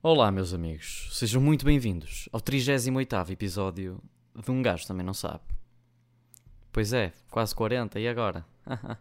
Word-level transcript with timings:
Olá, 0.00 0.30
meus 0.30 0.54
amigos, 0.54 1.08
sejam 1.10 1.42
muito 1.42 1.64
bem-vindos 1.64 2.28
ao 2.32 2.40
38 2.40 3.32
episódio 3.32 4.00
de 4.32 4.48
Um 4.48 4.62
Gajo 4.62 4.86
Também 4.86 5.04
Não 5.04 5.12
Sabe. 5.12 5.42
Pois 6.70 6.92
é, 6.92 7.12
quase 7.28 7.52
40, 7.52 7.98
e 7.98 8.06
agora? 8.06 8.46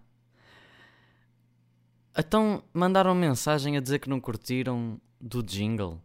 então 2.18 2.63
mandaram 2.73 3.13
mensagem 3.13 3.77
a 3.77 3.80
dizer 3.80 3.99
que 3.99 4.09
não 4.09 4.20
curtiram 4.20 4.99
do 5.21 5.44
jingle. 5.44 6.02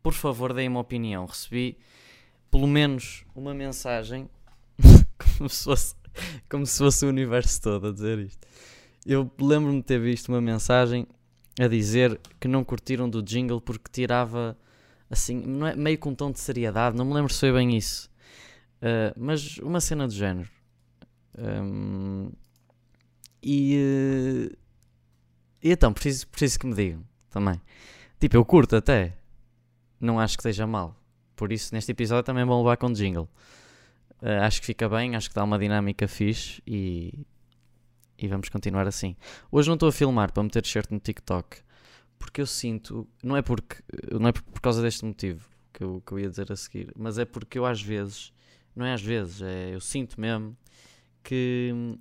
Por 0.00 0.12
favor, 0.12 0.54
deem 0.54 0.68
uma 0.68 0.78
opinião. 0.78 1.26
Recebi 1.26 1.76
pelo 2.52 2.68
menos 2.68 3.24
uma 3.34 3.52
mensagem 3.52 4.30
como 5.36 5.48
se 5.48 5.64
fosse, 5.64 5.96
como 6.48 6.64
se 6.64 6.78
fosse 6.78 7.04
o 7.04 7.08
universo 7.08 7.62
todo 7.62 7.88
a 7.88 7.92
dizer 7.92 8.20
isto. 8.20 8.46
Eu 9.04 9.28
lembro-me 9.40 9.80
de 9.80 9.86
ter 9.88 9.98
visto 9.98 10.28
uma 10.28 10.40
mensagem 10.40 11.04
a 11.60 11.68
dizer 11.68 12.18
que 12.40 12.48
não 12.48 12.64
curtiram 12.64 13.08
do 13.08 13.22
jingle 13.22 13.60
porque 13.60 13.90
tirava 13.90 14.56
assim, 15.12 15.36
não 15.36 15.66
é, 15.66 15.76
meio 15.76 15.98
com 15.98 16.10
um 16.10 16.14
tom 16.14 16.30
de 16.32 16.40
seriedade, 16.40 16.96
não 16.96 17.04
me 17.04 17.12
lembro 17.12 17.32
se 17.32 17.40
foi 17.40 17.52
bem 17.52 17.76
isso, 17.76 18.10
uh, 18.78 19.12
mas 19.14 19.58
uma 19.58 19.80
cena 19.80 20.06
do 20.06 20.14
género. 20.14 20.48
Um, 21.38 22.30
e, 23.42 23.76
uh, 23.76 24.56
e 25.62 25.70
então, 25.70 25.92
preciso, 25.92 26.26
preciso 26.28 26.58
que 26.58 26.66
me 26.66 26.74
digam 26.74 27.04
também. 27.28 27.60
Tipo, 28.18 28.36
eu 28.36 28.44
curto 28.44 28.74
até, 28.76 29.14
não 30.00 30.18
acho 30.18 30.36
que 30.36 30.40
esteja 30.40 30.66
mal. 30.66 30.96
Por 31.36 31.52
isso, 31.52 31.74
neste 31.74 31.92
episódio 31.92 32.24
também 32.24 32.44
vou 32.44 32.58
levar 32.58 32.78
com 32.78 32.90
jingle. 32.90 33.28
Uh, 34.22 34.40
acho 34.42 34.60
que 34.60 34.66
fica 34.66 34.88
bem, 34.88 35.14
acho 35.14 35.28
que 35.28 35.34
dá 35.34 35.44
uma 35.44 35.58
dinâmica 35.58 36.08
fixe 36.08 36.62
e, 36.66 37.26
e 38.22 38.28
vamos 38.28 38.48
continuar 38.48 38.86
assim. 38.86 39.16
Hoje 39.50 39.68
não 39.68 39.74
estou 39.74 39.88
a 39.88 39.92
filmar 39.92 40.32
para 40.32 40.42
meter 40.42 40.64
shirt 40.64 40.90
no 40.90 41.00
TikTok 41.00 41.62
porque 42.22 42.40
eu 42.40 42.46
sinto, 42.46 43.08
não 43.20 43.36
é 43.36 43.42
porque 43.42 43.82
não 44.12 44.28
é 44.28 44.32
por 44.32 44.60
causa 44.60 44.80
deste 44.80 45.04
motivo 45.04 45.48
que 45.72 45.82
eu, 45.82 46.00
que 46.06 46.12
eu 46.12 46.20
ia 46.20 46.30
dizer 46.30 46.52
a 46.52 46.56
seguir, 46.56 46.92
mas 46.96 47.18
é 47.18 47.24
porque 47.24 47.58
eu 47.58 47.66
às 47.66 47.82
vezes, 47.82 48.32
não 48.76 48.86
é 48.86 48.94
às 48.94 49.02
vezes, 49.02 49.42
é 49.42 49.74
eu 49.74 49.80
sinto 49.80 50.20
mesmo 50.20 50.56
que 51.24 51.98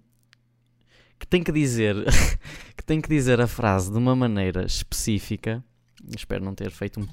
que 1.18 1.26
tem 1.26 1.44
que 1.44 1.52
dizer 1.52 1.96
que 2.78 2.84
tem 2.84 3.02
que 3.02 3.10
dizer 3.10 3.42
a 3.42 3.48
frase 3.48 3.92
de 3.92 3.98
uma 3.98 4.16
maneira 4.16 4.64
específica. 4.64 5.64
Espero 6.16 6.44
não 6.44 6.56
ter 6.56 6.72
feito 6.72 7.00
um 7.00 7.08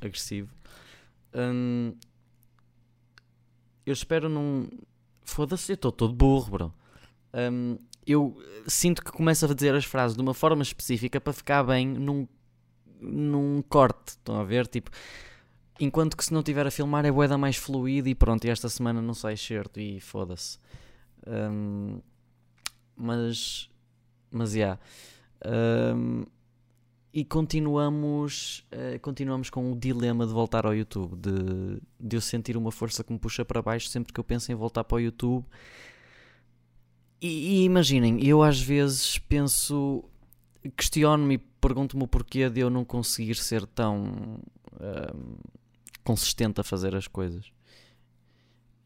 agressivo. 0.00 0.54
Hum, 1.34 1.94
eu 3.84 3.92
espero 3.92 4.28
não. 4.28 4.68
Foda-se, 5.24 5.72
eu 5.72 5.74
estou 5.74 5.92
todo 5.92 6.14
burro, 6.14 6.50
bro. 6.50 6.74
Um, 7.34 7.78
eu 8.06 8.36
sinto 8.68 9.02
que 9.02 9.10
começo 9.10 9.44
a 9.44 9.52
dizer 9.52 9.74
as 9.74 9.84
frases 9.84 10.16
de 10.16 10.22
uma 10.22 10.32
forma 10.32 10.62
específica 10.62 11.20
para 11.20 11.32
ficar 11.32 11.64
bem 11.64 11.86
num, 11.86 12.26
num 13.00 13.62
corte. 13.68 14.10
Estão 14.10 14.38
a 14.38 14.44
ver? 14.44 14.66
Tipo, 14.68 14.90
enquanto 15.80 16.16
que 16.16 16.24
se 16.24 16.32
não 16.32 16.42
tiver 16.42 16.66
a 16.66 16.70
filmar 16.70 17.04
é 17.04 17.10
boeda 17.10 17.36
mais 17.36 17.56
fluido 17.56 18.08
e 18.08 18.14
pronto, 18.14 18.44
e 18.46 18.50
esta 18.50 18.68
semana 18.68 19.02
não 19.02 19.14
sai 19.14 19.36
certo 19.36 19.80
e 19.80 20.00
foda-se. 20.00 20.58
Um, 21.26 22.00
mas, 22.96 23.68
mas, 24.30 24.52
já. 24.52 24.56
Yeah. 24.56 24.80
Um, 25.96 26.24
e 27.12 27.24
continuamos, 27.24 28.64
uh, 28.72 29.00
continuamos 29.00 29.48
com 29.48 29.72
o 29.72 29.76
dilema 29.76 30.26
de 30.26 30.32
voltar 30.32 30.66
ao 30.66 30.74
YouTube, 30.74 31.16
de, 31.16 31.80
de 31.98 32.16
eu 32.16 32.20
sentir 32.20 32.56
uma 32.58 32.70
força 32.70 33.02
que 33.02 33.10
me 33.10 33.18
puxa 33.18 33.42
para 33.42 33.62
baixo 33.62 33.88
sempre 33.88 34.12
que 34.12 34.20
eu 34.20 34.24
penso 34.24 34.52
em 34.52 34.54
voltar 34.54 34.84
para 34.84 34.96
o 34.96 35.00
YouTube 35.00 35.46
e, 37.20 37.26
e 37.60 37.64
imaginem, 37.64 38.24
eu 38.24 38.42
às 38.42 38.60
vezes 38.60 39.18
penso, 39.18 40.04
questiono-me 40.76 41.34
e 41.34 41.38
pergunto-me 41.38 42.04
o 42.04 42.08
porquê 42.08 42.48
de 42.50 42.60
eu 42.60 42.70
não 42.70 42.84
conseguir 42.84 43.36
ser 43.36 43.66
tão 43.66 44.40
uh, 44.74 45.38
consistente 46.04 46.60
a 46.60 46.64
fazer 46.64 46.94
as 46.94 47.08
coisas. 47.08 47.50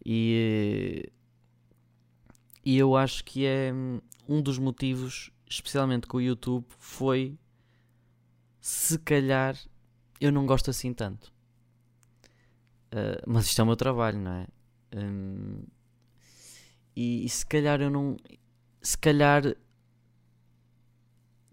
E, 0.04 1.10
e 2.64 2.78
eu 2.78 2.96
acho 2.96 3.24
que 3.24 3.44
é 3.44 3.72
um 4.28 4.40
dos 4.40 4.58
motivos, 4.58 5.30
especialmente 5.48 6.06
com 6.06 6.16
o 6.16 6.20
YouTube, 6.20 6.64
foi 6.78 7.36
se 8.60 8.98
calhar 8.98 9.56
eu 10.20 10.30
não 10.30 10.46
gosto 10.46 10.70
assim 10.70 10.92
tanto. 10.92 11.32
Uh, 12.92 13.22
mas 13.26 13.46
isto 13.46 13.60
é 13.60 13.64
o 13.64 13.66
meu 13.66 13.76
trabalho, 13.76 14.18
não 14.18 14.32
é? 14.32 14.46
Um, 14.94 15.62
e, 16.94 17.24
e 17.24 17.28
se 17.28 17.44
calhar 17.46 17.80
eu 17.80 17.90
não. 17.90 18.16
Se 18.82 18.96
calhar 18.96 19.42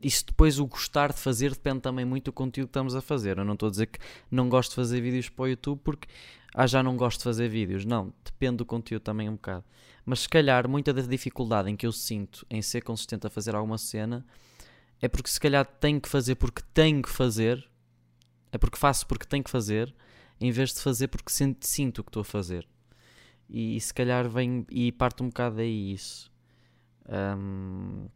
isso 0.02 0.26
depois 0.28 0.60
o 0.60 0.68
gostar 0.68 1.12
de 1.12 1.20
fazer 1.20 1.52
depende 1.52 1.82
também 1.82 2.06
muito 2.06 2.26
do 2.26 2.34
conteúdo 2.34 2.68
que 2.68 2.72
estamos 2.72 2.96
a 2.96 3.02
fazer. 3.02 3.38
Eu 3.38 3.46
não 3.46 3.54
estou 3.54 3.68
a 3.68 3.72
dizer 3.72 3.88
que 3.88 4.00
não 4.30 4.48
gosto 4.48 4.70
de 4.72 4.76
fazer 4.76 5.02
vídeos 5.02 5.30
para 5.30 5.44
o 5.44 5.48
YouTube 5.48 5.82
porque 5.84 6.08
ah, 6.54 6.68
já 6.68 6.84
não 6.84 6.96
gosto 6.96 7.20
de 7.20 7.24
fazer 7.24 7.50
vídeos. 7.50 7.84
Não, 7.86 8.14
depende 8.24 8.58
do 8.58 8.66
conteúdo 8.66 9.02
também 9.02 9.28
um 9.28 9.34
bocado. 9.34 9.66
Mas 10.06 10.22
se 10.22 10.30
calhar 10.30 10.70
muita 10.70 10.94
da 10.94 11.02
dificuldade 11.02 11.70
em 11.70 11.76
que 11.76 11.86
eu 11.86 11.92
sinto 11.92 12.46
em 12.50 12.62
ser 12.62 12.82
consistente 12.82 13.28
a 13.28 13.30
fazer 13.30 13.56
alguma 13.56 13.78
cena 13.78 14.26
é 15.02 15.08
porque 15.08 15.30
se 15.30 15.40
calhar 15.40 15.66
tenho 15.66 16.00
que 16.00 16.10
fazer 16.10 16.36
porque 16.36 16.62
tenho 16.74 17.02
que 17.02 17.10
fazer, 17.10 17.68
é 18.52 18.58
porque 18.58 18.78
faço 18.78 19.06
porque 19.06 19.26
tenho 19.26 19.44
que 19.44 19.50
fazer, 19.50 19.94
em 20.40 20.52
vez 20.52 20.74
de 20.74 20.82
fazer 20.82 21.08
porque 21.08 21.32
sinto, 21.32 21.66
sinto 21.66 22.00
o 22.00 22.04
que 22.04 22.10
estou 22.10 22.22
a 22.22 22.26
fazer. 22.26 22.68
E, 23.50 23.78
e, 23.78 23.82
se 23.82 23.94
calhar 23.94 24.28
vem 24.30 24.66
e 24.70 24.92
parte 24.92 25.24
um 25.24 25.28
bocado 25.28 25.58
daí 25.58 25.94
isso. 25.94 26.32
Um, 27.08 28.08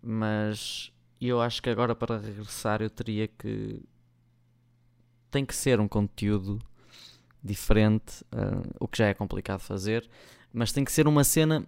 mas 0.00 0.92
eu 1.20 1.40
acho 1.40 1.62
que 1.62 1.68
agora 1.68 1.94
para 1.94 2.18
regressar 2.18 2.82
eu 2.82 2.90
teria 2.90 3.26
que. 3.26 3.82
Tem 5.30 5.44
que 5.44 5.54
ser 5.54 5.80
um 5.80 5.88
conteúdo 5.88 6.60
diferente, 7.42 8.22
uh, 8.32 8.74
o 8.80 8.88
que 8.88 8.98
já 8.98 9.06
é 9.06 9.14
complicado 9.14 9.60
fazer, 9.60 10.08
mas 10.52 10.72
tem 10.72 10.84
que 10.84 10.92
ser 10.92 11.06
uma 11.06 11.24
cena 11.24 11.66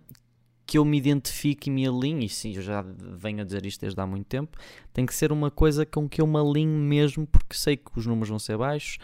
que 0.67 0.77
eu 0.77 0.85
me 0.85 0.99
identifique 0.99 1.71
e 1.71 1.73
me 1.73 1.87
alinhe, 1.87 2.27
e 2.27 2.29
sim, 2.29 2.55
eu 2.55 2.63
já 2.63 2.83
venho 2.83 3.41
a 3.41 3.45
dizer 3.45 3.65
isto 3.65 3.81
desde 3.81 3.99
há 4.01 4.07
muito 4.07 4.27
tempo, 4.27 4.59
tem 4.93 5.07
que 5.07 5.15
ser 5.15 5.33
uma 5.33 5.51
coisa 5.51 5.87
com 5.87 6.09
que 6.09 6.21
eu 6.21 6.27
me 6.27 6.39
alinhe 6.39 6.67
mesmo, 6.67 7.27
porque 7.27 7.55
sei 7.57 7.77
que 7.77 7.91
os 7.97 8.07
números 8.07 8.29
vão 8.29 8.39
ser 8.39 8.59
baixos 8.59 8.99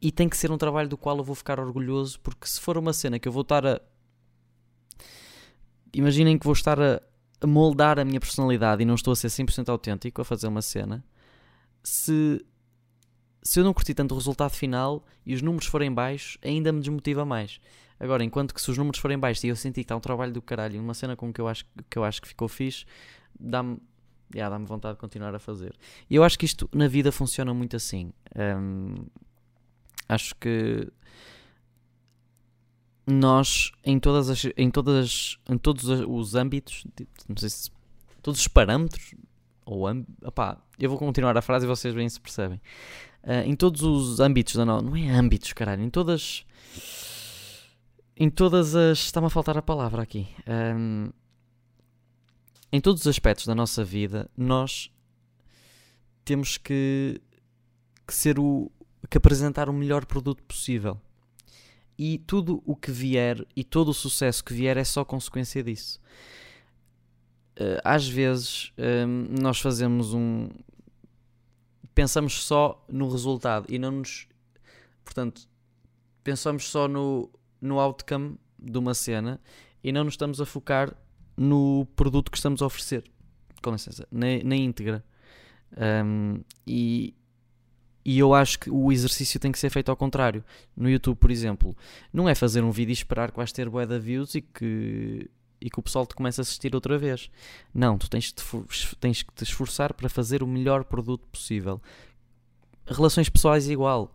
e 0.00 0.12
tem 0.12 0.28
que 0.28 0.36
ser 0.36 0.50
um 0.50 0.58
trabalho 0.58 0.88
do 0.88 0.96
qual 0.96 1.16
eu 1.18 1.24
vou 1.24 1.34
ficar 1.34 1.58
orgulhoso, 1.58 2.20
porque 2.20 2.46
se 2.46 2.60
for 2.60 2.76
uma 2.76 2.92
cena 2.92 3.18
que 3.18 3.26
eu 3.28 3.32
vou 3.32 3.42
estar 3.42 3.66
a. 3.66 3.80
Imaginem 5.92 6.38
que 6.38 6.44
vou 6.44 6.52
estar 6.52 6.78
a, 6.80 7.00
moldar 7.46 7.98
a 7.98 8.04
minha 8.04 8.20
personalidade 8.20 8.82
e 8.82 8.84
não 8.84 8.94
estou 8.94 9.12
a 9.12 9.16
ser 9.16 9.28
100% 9.28 9.68
autêntico 9.68 10.20
a 10.20 10.24
fazer 10.24 10.48
uma 10.48 10.60
cena. 10.60 11.04
Se, 11.82 12.44
se 13.42 13.60
eu 13.60 13.64
não 13.64 13.72
curti 13.72 13.94
tanto 13.94 14.12
o 14.12 14.18
resultado 14.18 14.50
final 14.50 15.04
e 15.24 15.34
os 15.34 15.40
números 15.40 15.66
forem 15.66 15.92
baixos, 15.92 16.36
ainda 16.42 16.72
me 16.72 16.80
desmotiva 16.80 17.24
mais. 17.24 17.60
Agora, 17.98 18.22
enquanto 18.22 18.52
que 18.52 18.60
se 18.60 18.70
os 18.70 18.76
números 18.76 19.00
forem 19.00 19.18
baixos 19.18 19.44
e 19.44 19.48
eu 19.48 19.56
sentir 19.56 19.80
que 19.80 19.84
está 19.84 19.96
um 19.96 20.00
trabalho 20.00 20.32
do 20.32 20.42
caralho, 20.42 20.78
uma 20.80 20.92
cena 20.92 21.16
com 21.16 21.32
que 21.32 21.40
eu 21.40 21.48
acho 21.48 21.64
que, 21.88 21.98
eu 21.98 22.04
acho 22.04 22.20
que 22.20 22.28
ficou 22.28 22.48
fixe, 22.48 22.84
dá-me 23.38 23.78
yeah, 24.34 24.56
dá 24.56 24.62
vontade 24.64 24.94
de 24.94 25.00
continuar 25.00 25.34
a 25.34 25.38
fazer. 25.38 25.74
E 26.10 26.14
eu 26.14 26.24
acho 26.24 26.38
que 26.38 26.44
isto 26.44 26.68
na 26.74 26.88
vida 26.88 27.12
funciona 27.12 27.52
muito 27.54 27.76
assim. 27.76 28.12
Um, 28.34 29.06
Acho 30.08 30.34
que 30.36 30.90
nós 33.06 33.70
em 33.84 33.98
todas 33.98 34.28
as, 34.28 34.44
em 34.56 34.70
todas 34.70 35.38
em 35.48 35.56
todos 35.56 35.84
os 35.84 36.34
âmbitos, 36.34 36.84
não 37.28 37.36
sei 37.36 37.48
se 37.48 37.70
todos 38.20 38.40
os 38.40 38.48
parâmetros 38.48 39.14
ou 39.64 39.86
opá, 40.24 40.58
eu 40.78 40.90
vou 40.90 40.98
continuar 40.98 41.36
a 41.36 41.42
frase 41.42 41.66
e 41.66 41.68
vocês 41.68 41.94
bem 41.94 42.08
se 42.08 42.20
percebem. 42.20 42.60
Uh, 43.22 43.42
em 43.44 43.56
todos 43.56 43.82
os 43.82 44.20
âmbitos 44.20 44.54
da 44.54 44.64
no... 44.64 44.80
não 44.80 44.96
é 44.96 45.10
âmbitos, 45.10 45.52
caralho, 45.52 45.82
em 45.82 45.90
todas 45.90 46.44
em 48.16 48.30
todas 48.30 48.74
as 48.74 48.98
está-me 48.98 49.26
a 49.26 49.30
faltar 49.30 49.58
a 49.58 49.62
palavra 49.62 50.02
aqui. 50.02 50.28
Um, 50.48 51.10
em 52.72 52.80
todos 52.80 53.02
os 53.02 53.06
aspectos 53.06 53.46
da 53.46 53.54
nossa 53.54 53.84
vida, 53.84 54.30
nós 54.36 54.90
temos 56.24 56.56
que, 56.56 57.20
que 58.06 58.14
ser 58.14 58.38
o, 58.38 58.70
que 59.08 59.18
apresentar 59.18 59.68
o 59.68 59.72
melhor 59.72 60.04
produto 60.04 60.42
possível. 60.42 61.00
E 61.98 62.18
tudo 62.18 62.62
o 62.66 62.76
que 62.76 62.90
vier 62.90 63.46
e 63.54 63.64
todo 63.64 63.88
o 63.88 63.94
sucesso 63.94 64.44
que 64.44 64.52
vier 64.52 64.76
é 64.76 64.84
só 64.84 65.04
consequência 65.04 65.62
disso. 65.62 66.00
Uh, 67.58 67.80
às 67.82 68.06
vezes 68.06 68.72
um, 68.76 69.40
nós 69.40 69.58
fazemos 69.60 70.12
um. 70.12 70.48
Pensamos 71.94 72.44
só 72.44 72.84
no 72.88 73.08
resultado 73.08 73.66
e 73.70 73.78
não 73.78 73.90
nos. 73.90 74.28
Portanto, 75.02 75.48
pensamos 76.22 76.68
só 76.68 76.86
no, 76.86 77.30
no 77.60 77.80
outcome 77.80 78.38
de 78.58 78.76
uma 78.76 78.92
cena 78.92 79.40
e 79.82 79.90
não 79.90 80.04
nos 80.04 80.14
estamos 80.14 80.40
a 80.40 80.44
focar 80.44 80.94
no 81.36 81.86
produto 81.96 82.30
que 82.30 82.36
estamos 82.36 82.60
a 82.60 82.66
oferecer. 82.66 83.04
Com 83.62 83.70
licença, 83.70 84.06
na, 84.10 84.26
na 84.44 84.56
íntegra. 84.56 85.02
Um, 86.04 86.42
e, 86.66 87.14
e 88.06 88.20
eu 88.20 88.32
acho 88.32 88.60
que 88.60 88.70
o 88.70 88.92
exercício 88.92 89.40
tem 89.40 89.50
que 89.50 89.58
ser 89.58 89.68
feito 89.68 89.88
ao 89.88 89.96
contrário. 89.96 90.44
No 90.76 90.88
YouTube, 90.88 91.16
por 91.16 91.28
exemplo, 91.28 91.76
não 92.12 92.28
é 92.28 92.36
fazer 92.36 92.62
um 92.62 92.70
vídeo 92.70 92.92
e 92.92 92.94
esperar 92.94 93.32
que 93.32 93.36
vais 93.36 93.50
ter 93.50 93.68
bué 93.68 93.84
de 93.84 93.98
views 93.98 94.36
e 94.36 94.42
que, 94.42 95.28
e 95.60 95.68
que 95.68 95.80
o 95.80 95.82
pessoal 95.82 96.06
te 96.06 96.14
começa 96.14 96.40
a 96.40 96.44
assistir 96.44 96.72
outra 96.72 96.96
vez. 96.96 97.28
Não, 97.74 97.98
tu 97.98 98.08
tens, 98.08 98.30
-te, 98.30 98.44
tens 99.00 99.24
que 99.24 99.34
te 99.34 99.42
esforçar 99.42 99.92
para 99.92 100.08
fazer 100.08 100.40
o 100.40 100.46
melhor 100.46 100.84
produto 100.84 101.26
possível. 101.26 101.82
Relações 102.86 103.28
pessoais 103.28 103.68
igual. 103.68 104.14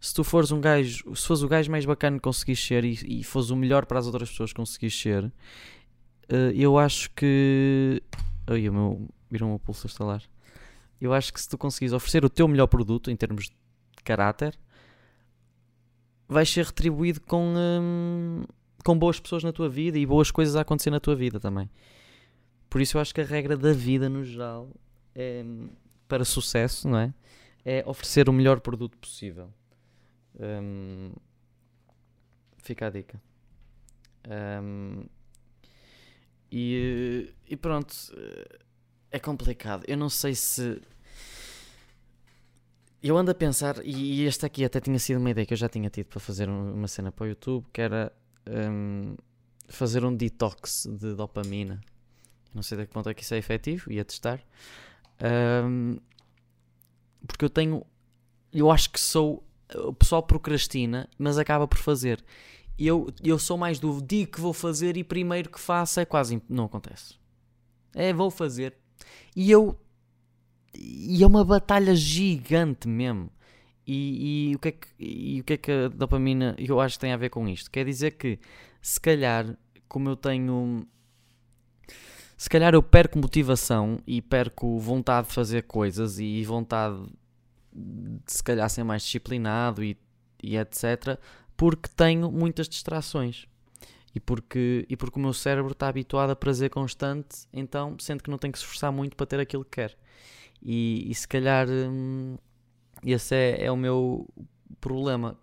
Se 0.00 0.14
tu 0.14 0.22
fores 0.22 0.52
um 0.52 0.60
gajo, 0.60 1.16
se 1.16 1.26
fores 1.26 1.42
o 1.42 1.48
gajo 1.48 1.68
mais 1.72 1.84
bacana 1.84 2.18
que 2.18 2.22
conseguis 2.22 2.64
ser 2.64 2.84
e, 2.84 3.20
e 3.20 3.24
fores 3.24 3.50
o 3.50 3.56
melhor 3.56 3.84
para 3.84 3.98
as 3.98 4.06
outras 4.06 4.30
pessoas 4.30 4.52
que 4.52 4.56
conseguis 4.56 4.96
ser, 4.96 5.24
uh, 5.24 6.52
eu 6.54 6.78
acho 6.78 7.10
que. 7.10 8.00
Ai, 8.46 8.68
o 8.68 8.72
meu. 8.72 9.08
Viram 9.28 9.48
o 9.48 9.50
meu 9.50 9.58
pulso 9.58 9.88
a. 9.88 10.33
Eu 11.00 11.12
acho 11.12 11.32
que 11.32 11.40
se 11.40 11.48
tu 11.48 11.58
conseguires 11.58 11.92
oferecer 11.92 12.24
o 12.24 12.30
teu 12.30 12.48
melhor 12.48 12.66
produto 12.66 13.10
em 13.10 13.16
termos 13.16 13.44
de 13.46 14.02
caráter, 14.02 14.58
vais 16.28 16.48
ser 16.48 16.64
retribuído 16.66 17.20
com, 17.20 17.54
hum, 17.56 18.44
com 18.84 18.98
boas 18.98 19.20
pessoas 19.20 19.44
na 19.44 19.52
tua 19.52 19.68
vida 19.68 19.98
e 19.98 20.06
boas 20.06 20.30
coisas 20.30 20.56
a 20.56 20.60
acontecer 20.60 20.90
na 20.90 21.00
tua 21.00 21.14
vida 21.14 21.38
também. 21.38 21.68
Por 22.68 22.80
isso 22.80 22.96
eu 22.96 23.00
acho 23.00 23.14
que 23.14 23.20
a 23.20 23.24
regra 23.24 23.56
da 23.56 23.72
vida 23.72 24.08
no 24.08 24.24
geral 24.24 24.68
é, 25.14 25.44
para 26.08 26.24
sucesso, 26.24 26.88
não 26.88 26.98
é? 26.98 27.14
É 27.64 27.82
oferecer 27.86 28.28
o 28.28 28.32
melhor 28.32 28.60
produto 28.60 28.98
possível. 28.98 29.52
Hum, 30.38 31.12
fica 32.58 32.86
a 32.86 32.90
dica. 32.90 33.20
Um, 34.28 35.04
e, 36.50 37.32
e 37.48 37.56
pronto, 37.56 37.94
é 39.14 39.18
complicado. 39.20 39.84
Eu 39.86 39.96
não 39.96 40.10
sei 40.10 40.34
se 40.34 40.82
eu 43.00 43.16
ando 43.16 43.30
a 43.30 43.34
pensar, 43.34 43.76
e 43.84 44.24
este 44.24 44.44
aqui 44.44 44.64
até 44.64 44.80
tinha 44.80 44.98
sido 44.98 45.18
uma 45.18 45.30
ideia 45.30 45.46
que 45.46 45.54
eu 45.54 45.56
já 45.58 45.68
tinha 45.68 45.88
tido 45.88 46.06
para 46.06 46.18
fazer 46.18 46.48
uma 46.48 46.88
cena 46.88 47.12
para 47.12 47.24
o 47.24 47.28
YouTube, 47.28 47.64
que 47.72 47.80
era 47.80 48.12
um, 48.44 49.14
fazer 49.68 50.04
um 50.04 50.12
detox 50.12 50.88
de 50.98 51.14
dopamina. 51.14 51.80
Não 52.52 52.60
sei 52.60 52.76
até 52.76 52.86
que 52.86 52.92
ponto 52.92 53.08
é 53.08 53.14
que 53.14 53.22
isso 53.22 53.34
é 53.34 53.38
efetivo, 53.38 53.92
ia 53.92 54.04
testar. 54.04 54.40
Um, 55.64 55.96
porque 57.24 57.44
eu 57.44 57.50
tenho. 57.50 57.86
Eu 58.52 58.68
acho 58.68 58.90
que 58.90 58.98
sou. 58.98 59.44
O 59.76 59.92
pessoal 59.92 60.24
procrastina, 60.24 61.08
mas 61.16 61.38
acaba 61.38 61.68
por 61.68 61.78
fazer. 61.78 62.24
Eu, 62.76 63.12
eu 63.22 63.38
sou 63.38 63.56
mais 63.56 63.78
do 63.78 64.02
digo 64.02 64.32
que 64.32 64.40
vou 64.40 64.52
fazer 64.52 64.96
e 64.96 65.04
primeiro 65.04 65.50
que 65.50 65.60
faço 65.60 66.00
é 66.00 66.04
quase. 66.04 66.42
Não 66.48 66.64
acontece. 66.64 67.14
É, 67.94 68.12
vou 68.12 68.28
fazer. 68.28 68.76
E 69.34 69.50
eu 69.50 69.78
e 70.74 71.22
é 71.22 71.26
uma 71.26 71.44
batalha 71.44 71.94
gigante 71.94 72.88
mesmo. 72.88 73.30
E, 73.86 74.50
e, 74.50 74.56
o 74.56 74.58
que 74.58 74.68
é 74.68 74.72
que, 74.72 74.88
e 74.98 75.40
o 75.40 75.44
que 75.44 75.52
é 75.52 75.56
que 75.56 75.70
a 75.70 75.88
dopamina 75.88 76.56
eu 76.58 76.80
acho 76.80 76.96
que 76.96 77.00
tem 77.00 77.12
a 77.12 77.16
ver 77.16 77.30
com 77.30 77.48
isto? 77.48 77.70
Quer 77.70 77.84
dizer 77.84 78.12
que 78.12 78.38
se 78.80 79.00
calhar, 79.00 79.56
como 79.88 80.08
eu 80.08 80.16
tenho. 80.16 80.86
Se 82.36 82.48
calhar 82.48 82.74
eu 82.74 82.82
perco 82.82 83.18
motivação 83.18 83.98
e 84.06 84.20
perco 84.20 84.78
vontade 84.78 85.28
de 85.28 85.34
fazer 85.34 85.62
coisas 85.62 86.18
e 86.18 86.42
vontade 86.44 86.96
de 87.72 88.32
se 88.32 88.42
calhar 88.42 88.68
ser 88.68 88.84
mais 88.84 89.02
disciplinado 89.02 89.84
e, 89.84 89.96
e 90.42 90.56
etc. 90.56 91.18
Porque 91.56 91.88
tenho 91.94 92.32
muitas 92.32 92.68
distrações 92.68 93.46
e 94.14 94.20
porque, 94.20 94.86
e 94.88 94.96
porque 94.96 95.18
o 95.18 95.22
meu 95.22 95.32
cérebro 95.32 95.72
está 95.72 95.88
habituado 95.88 96.30
a 96.30 96.36
prazer 96.36 96.70
constante, 96.70 97.48
então 97.52 97.96
sente 97.98 98.22
que 98.22 98.30
não 98.30 98.38
tem 98.38 98.52
que 98.52 98.58
se 98.58 98.64
esforçar 98.64 98.92
muito 98.92 99.16
para 99.16 99.26
ter 99.26 99.40
aquilo 99.40 99.64
que 99.64 99.72
quer. 99.72 99.96
E, 100.62 101.10
e 101.10 101.14
se 101.14 101.26
calhar 101.26 101.68
hum, 101.68 102.36
esse 103.04 103.34
é, 103.34 103.64
é 103.64 103.72
o 103.72 103.76
meu 103.76 104.28
problema. 104.80 105.36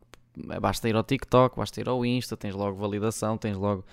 Basta 0.61 0.87
ir 0.87 0.95
ao 0.95 1.03
TikTok, 1.03 1.57
basta 1.57 1.81
ir 1.81 1.89
ao 1.89 2.05
Insta, 2.05 2.37
tens 2.37 2.55
logo 2.55 2.77
validação, 2.77 3.37
tens 3.37 3.57
logo 3.57 3.85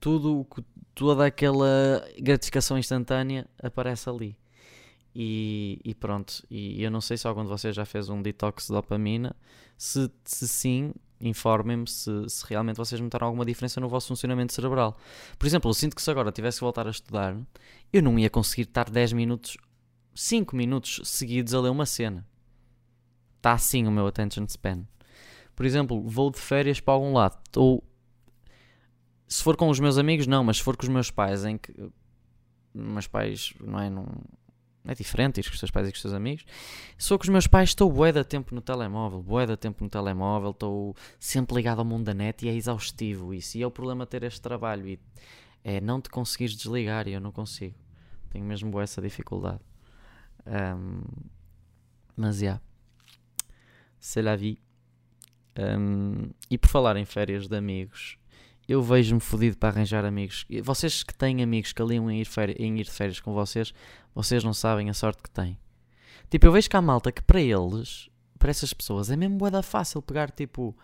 tudo, 0.00 0.46
toda 0.94 1.24
aquela 1.24 2.04
gratificação 2.18 2.76
instantânea 2.76 3.46
aparece 3.62 4.10
ali. 4.10 4.36
E, 5.14 5.80
e, 5.84 5.94
pronto, 5.94 6.44
e 6.50 6.82
eu 6.82 6.90
não 6.90 7.00
sei 7.00 7.16
se 7.16 7.26
algum 7.26 7.42
de 7.42 7.48
vocês 7.48 7.74
já 7.74 7.84
fez 7.84 8.08
um 8.08 8.20
detox 8.20 8.66
de 8.66 8.72
dopamina. 8.72 9.34
Se, 9.76 10.10
se 10.24 10.46
sim, 10.48 10.92
informem-me 11.20 11.88
se, 11.88 12.10
se, 12.28 12.44
realmente 12.46 12.76
vocês 12.76 13.00
notaram 13.00 13.26
alguma 13.26 13.44
diferença 13.44 13.80
no 13.80 13.88
vosso 13.88 14.08
funcionamento 14.08 14.52
cerebral. 14.52 14.96
Por 15.38 15.46
exemplo, 15.46 15.70
eu 15.70 15.74
sinto 15.74 15.96
que 15.96 16.02
se 16.02 16.10
agora 16.10 16.30
tivesse 16.30 16.58
que 16.58 16.64
voltar 16.64 16.86
a 16.86 16.90
estudar, 16.90 17.36
eu 17.92 18.02
não 18.02 18.18
ia 18.18 18.30
conseguir 18.30 18.62
estar 18.62 18.88
10 18.88 19.12
minutos 19.12 19.56
5 20.14 20.56
minutos 20.56 21.00
seguidos 21.04 21.54
a 21.54 21.60
ler 21.60 21.70
uma 21.70 21.86
cena. 21.86 22.26
Está 23.36 23.52
assim 23.52 23.86
o 23.86 23.90
meu 23.90 24.06
attention 24.06 24.44
span. 24.48 24.84
Por 25.54 25.64
exemplo, 25.64 26.02
vou 26.02 26.30
de 26.30 26.40
férias 26.40 26.80
para 26.80 26.94
algum 26.94 27.12
lado. 27.12 27.38
Ou 27.56 27.84
se 29.28 29.42
for 29.42 29.56
com 29.56 29.68
os 29.68 29.78
meus 29.78 29.96
amigos, 29.96 30.26
não, 30.26 30.42
mas 30.42 30.56
se 30.56 30.62
for 30.64 30.76
com 30.76 30.82
os 30.82 30.88
meus 30.88 31.10
pais, 31.10 31.44
em 31.44 31.56
que 31.56 31.72
meus 32.74 33.06
pais 33.06 33.54
não 33.60 33.78
é, 33.78 33.88
não, 33.88 34.06
é 34.88 34.94
diferente 34.94 35.38
ir 35.38 35.44
com 35.44 35.50
os 35.50 35.60
teus 35.60 35.70
pais 35.70 35.86
e 35.86 35.92
com 35.92 35.96
os 35.96 36.02
teus 36.02 36.14
amigos. 36.14 36.46
For 36.98 37.18
com 37.18 37.24
os 37.24 37.28
meus 37.28 37.46
pais, 37.46 37.68
estou 37.68 37.92
bué 37.92 38.10
da 38.10 38.24
tempo 38.24 38.54
no 38.54 38.62
telemóvel, 38.62 39.22
bué 39.22 39.46
da 39.46 39.56
tempo 39.56 39.84
no 39.84 39.90
telemóvel, 39.90 40.50
estou 40.50 40.96
sempre 41.20 41.56
ligado 41.56 41.80
ao 41.80 41.84
mundo 41.84 42.06
da 42.06 42.14
net 42.14 42.46
e 42.46 42.48
é 42.48 42.54
exaustivo 42.54 43.34
isso. 43.34 43.58
E 43.58 43.62
é 43.62 43.66
o 43.66 43.70
problema 43.70 44.06
ter 44.06 44.22
este 44.22 44.40
trabalho 44.40 44.88
e 44.88 44.98
é 45.62 45.78
não 45.78 46.00
te 46.00 46.08
conseguires 46.08 46.56
desligar 46.56 47.06
e 47.06 47.12
eu 47.12 47.20
não 47.20 47.30
consigo. 47.30 47.76
Tenho 48.30 48.46
mesmo 48.46 48.70
bué 48.70 48.84
essa 48.84 49.02
dificuldade. 49.02 49.60
Um, 50.46 51.02
mas 52.16 52.36
já. 52.36 52.42
Yeah. 52.42 52.62
C'est 54.00 54.22
la 54.22 54.36
vie. 54.36 54.58
Um, 55.58 56.30
e 56.50 56.56
por 56.56 56.70
falar 56.70 56.96
em 56.96 57.04
férias 57.04 57.46
de 57.46 57.56
amigos, 57.56 58.16
eu 58.68 58.82
vejo-me 58.82 59.20
fodido 59.20 59.56
para 59.56 59.70
arranjar 59.70 60.04
amigos. 60.04 60.44
Vocês 60.62 61.02
que 61.02 61.14
têm 61.14 61.42
amigos 61.42 61.72
que 61.72 61.80
aliam 61.80 62.10
em 62.10 62.20
ir, 62.20 62.28
em 62.60 62.78
ir 62.78 62.84
de 62.84 62.90
férias 62.90 63.18
com 63.18 63.32
vocês, 63.32 63.72
vocês 64.14 64.44
não 64.44 64.52
sabem 64.52 64.90
a 64.90 64.94
sorte 64.94 65.22
que 65.22 65.30
têm. 65.30 65.58
Tipo, 66.28 66.46
eu 66.46 66.52
vejo 66.52 66.68
que 66.68 66.76
há 66.76 66.82
malta 66.82 67.10
que 67.10 67.22
para 67.22 67.40
eles, 67.40 68.10
para 68.38 68.50
essas 68.50 68.74
pessoas, 68.74 69.10
é 69.10 69.16
mesmo 69.16 69.38
boeda 69.38 69.62
fácil 69.62 70.02
pegar, 70.02 70.30
tipo, 70.30 70.76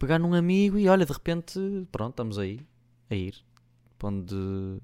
pegar 0.00 0.18
num 0.18 0.34
amigo 0.34 0.76
e 0.76 0.88
olha, 0.88 1.06
de 1.06 1.12
repente, 1.12 1.60
pronto, 1.92 2.10
estamos 2.10 2.40
aí, 2.40 2.60
a 3.08 3.14
ir. 3.14 3.36
Para 3.96 4.08
onde, 4.08 4.82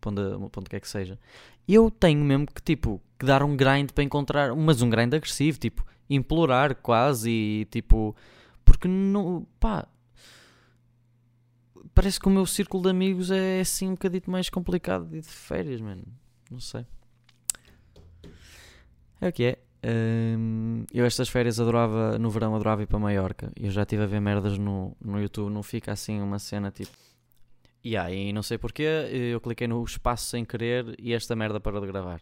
para 0.00 0.10
onde, 0.10 0.50
para 0.50 0.62
quer 0.62 0.80
que 0.80 0.88
seja. 0.88 1.18
Eu 1.66 1.90
tenho 1.90 2.24
mesmo 2.24 2.46
que, 2.46 2.62
tipo, 2.62 3.02
que 3.18 3.26
dar 3.26 3.42
um 3.42 3.56
grind 3.56 3.90
para 3.90 4.04
encontrar, 4.04 4.54
mas 4.54 4.82
um 4.82 4.88
grind 4.88 5.12
agressivo, 5.12 5.58
tipo, 5.58 5.84
implorar 6.08 6.76
quase 6.76 7.28
e, 7.28 7.64
tipo, 7.64 8.14
porque 8.64 8.86
não, 8.86 9.44
pá, 9.58 9.88
parece 11.94 12.20
que 12.20 12.28
o 12.28 12.30
meu 12.30 12.46
círculo 12.46 12.82
de 12.82 12.90
amigos 12.90 13.30
é 13.30 13.60
assim 13.60 13.88
um 13.88 13.92
bocadito 13.92 14.30
mais 14.30 14.48
complicado 14.48 15.06
de 15.06 15.20
de 15.20 15.28
férias, 15.28 15.80
mano, 15.80 16.04
não 16.50 16.60
sei. 16.60 16.86
É 19.20 19.28
o 19.28 19.32
que 19.32 19.44
é. 19.44 19.58
Um, 19.88 20.84
eu 20.92 21.04
estas 21.04 21.28
férias 21.28 21.60
adorava, 21.60 22.18
no 22.18 22.28
verão 22.30 22.54
adorava 22.54 22.82
ir 22.82 22.86
para 22.86 22.98
Maiorca. 22.98 23.52
Eu 23.54 23.70
já 23.70 23.82
estive 23.82 24.02
a 24.02 24.06
ver 24.06 24.20
merdas 24.20 24.58
no, 24.58 24.96
no 25.00 25.20
YouTube, 25.20 25.52
não 25.52 25.62
fica 25.62 25.92
assim 25.92 26.20
uma 26.20 26.38
cena 26.38 26.70
tipo 26.70 26.90
Yeah, 27.86 28.10
e 28.10 28.32
não 28.32 28.42
sei 28.42 28.58
porquê, 28.58 28.82
eu 28.82 29.40
cliquei 29.40 29.68
no 29.68 29.84
espaço 29.84 30.26
sem 30.26 30.44
querer 30.44 30.96
e 30.98 31.12
esta 31.12 31.36
merda 31.36 31.60
parou 31.60 31.80
de 31.80 31.86
gravar. 31.86 32.20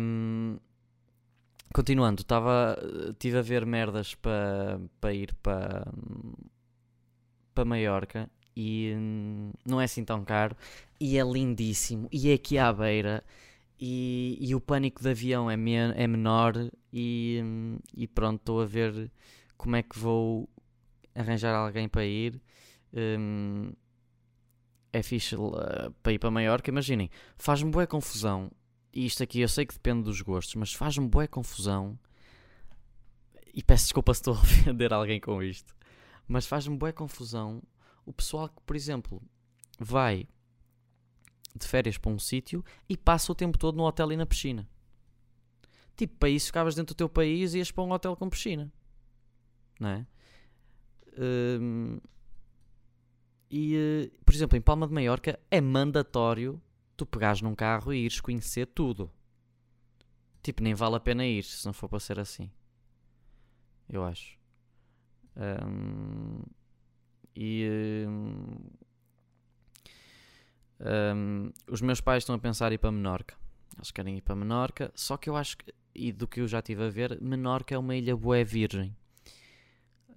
Um, 0.00 0.56
continuando, 1.74 2.22
estava 2.22 2.78
tive 3.18 3.38
a 3.38 3.42
ver 3.42 3.66
merdas 3.66 4.14
para 4.14 4.80
pa 5.00 5.12
ir 5.12 5.34
para 5.42 5.84
para 7.60 7.64
Maiorca 7.64 8.30
e 8.56 8.94
hum, 8.96 9.52
não 9.66 9.80
é 9.80 9.84
assim 9.84 10.04
tão 10.04 10.24
caro. 10.24 10.56
E 10.98 11.18
é 11.18 11.22
lindíssimo. 11.22 12.08
E 12.10 12.30
é 12.30 12.34
aqui 12.34 12.58
à 12.58 12.72
beira. 12.72 13.22
E, 13.78 14.38
e 14.40 14.54
o 14.54 14.60
pânico 14.60 15.02
de 15.02 15.10
avião 15.10 15.50
é, 15.50 15.56
me, 15.56 15.74
é 15.74 16.06
menor. 16.06 16.54
E, 16.92 17.40
hum, 17.44 17.78
e 17.94 18.06
pronto, 18.06 18.40
estou 18.40 18.62
a 18.62 18.66
ver 18.66 19.10
como 19.56 19.76
é 19.76 19.82
que 19.82 19.98
vou 19.98 20.48
arranjar 21.14 21.54
alguém 21.54 21.88
para 21.88 22.04
ir. 22.04 22.40
Um, 22.92 23.72
é 24.92 25.02
fixe 25.02 25.36
uh, 25.36 25.92
para 26.02 26.12
ir 26.12 26.18
para 26.18 26.30
Maiorca, 26.32 26.68
imaginem, 26.68 27.08
faz-me 27.36 27.70
boa 27.70 27.86
confusão, 27.86 28.50
e 28.92 29.06
isto 29.06 29.22
aqui 29.22 29.40
eu 29.40 29.48
sei 29.48 29.64
que 29.64 29.74
depende 29.74 30.02
dos 30.02 30.20
gostos, 30.20 30.56
mas 30.56 30.72
faz-me 30.72 31.06
boa 31.06 31.28
confusão, 31.28 31.96
e 33.54 33.62
peço 33.62 33.84
desculpa 33.84 34.12
se 34.12 34.18
estou 34.18 34.34
a 34.34 34.40
ofender 34.42 34.92
alguém 34.92 35.20
com 35.20 35.40
isto, 35.40 35.72
mas 36.30 36.46
faz-me 36.46 36.76
boa 36.76 36.92
confusão 36.92 37.60
o 38.06 38.12
pessoal 38.12 38.48
que, 38.48 38.62
por 38.64 38.76
exemplo, 38.76 39.20
vai 39.78 40.28
de 41.56 41.66
férias 41.66 41.98
para 41.98 42.12
um 42.12 42.18
sítio 42.20 42.64
e 42.88 42.96
passa 42.96 43.32
o 43.32 43.34
tempo 43.34 43.58
todo 43.58 43.76
no 43.76 43.82
hotel 43.82 44.12
e 44.12 44.16
na 44.16 44.24
piscina. 44.24 44.68
Tipo, 45.96 46.16
para 46.18 46.28
isso 46.28 46.46
ficavas 46.46 46.76
dentro 46.76 46.94
do 46.94 46.96
teu 46.96 47.08
país 47.08 47.52
e 47.52 47.58
ias 47.58 47.72
para 47.72 47.82
um 47.82 47.90
hotel 47.90 48.14
com 48.14 48.30
piscina. 48.30 48.72
Não 49.80 49.88
é? 49.88 50.06
Hum, 51.18 51.98
e, 53.50 53.74
eh, 53.74 54.10
por 54.24 54.32
exemplo, 54.32 54.56
em 54.56 54.60
Palma 54.60 54.86
de 54.86 54.94
Maiorca 54.94 55.38
é 55.50 55.60
mandatório 55.60 56.62
tu 56.96 57.04
pegares 57.04 57.42
num 57.42 57.56
carro 57.56 57.92
e 57.92 58.04
ires 58.04 58.20
conhecer 58.20 58.66
tudo. 58.66 59.10
Tipo, 60.42 60.62
nem 60.62 60.74
vale 60.74 60.94
a 60.94 61.00
pena 61.00 61.26
ir 61.26 61.42
se 61.42 61.66
não 61.66 61.72
for 61.72 61.88
para 61.88 61.98
ser 61.98 62.20
assim. 62.20 62.50
Eu 63.88 64.04
acho. 64.04 64.39
E. 67.36 68.06
Um, 70.82 71.52
os 71.68 71.82
meus 71.82 72.00
pais 72.00 72.22
estão 72.22 72.34
a 72.34 72.38
pensar 72.38 72.72
ir 72.72 72.78
para 72.78 72.90
Menorca. 72.90 73.36
Eles 73.76 73.90
querem 73.90 74.16
ir 74.16 74.22
para 74.22 74.34
Menorca, 74.34 74.90
só 74.94 75.16
que 75.16 75.28
eu 75.28 75.36
acho 75.36 75.58
que, 75.58 75.72
e 75.94 76.10
do 76.12 76.26
que 76.26 76.40
eu 76.40 76.48
já 76.48 76.58
estive 76.58 76.84
a 76.84 76.88
ver, 76.88 77.20
Menorca 77.20 77.74
é 77.74 77.78
uma 77.78 77.94
ilha 77.94 78.16
bué 78.16 78.44
virgem. 78.44 78.96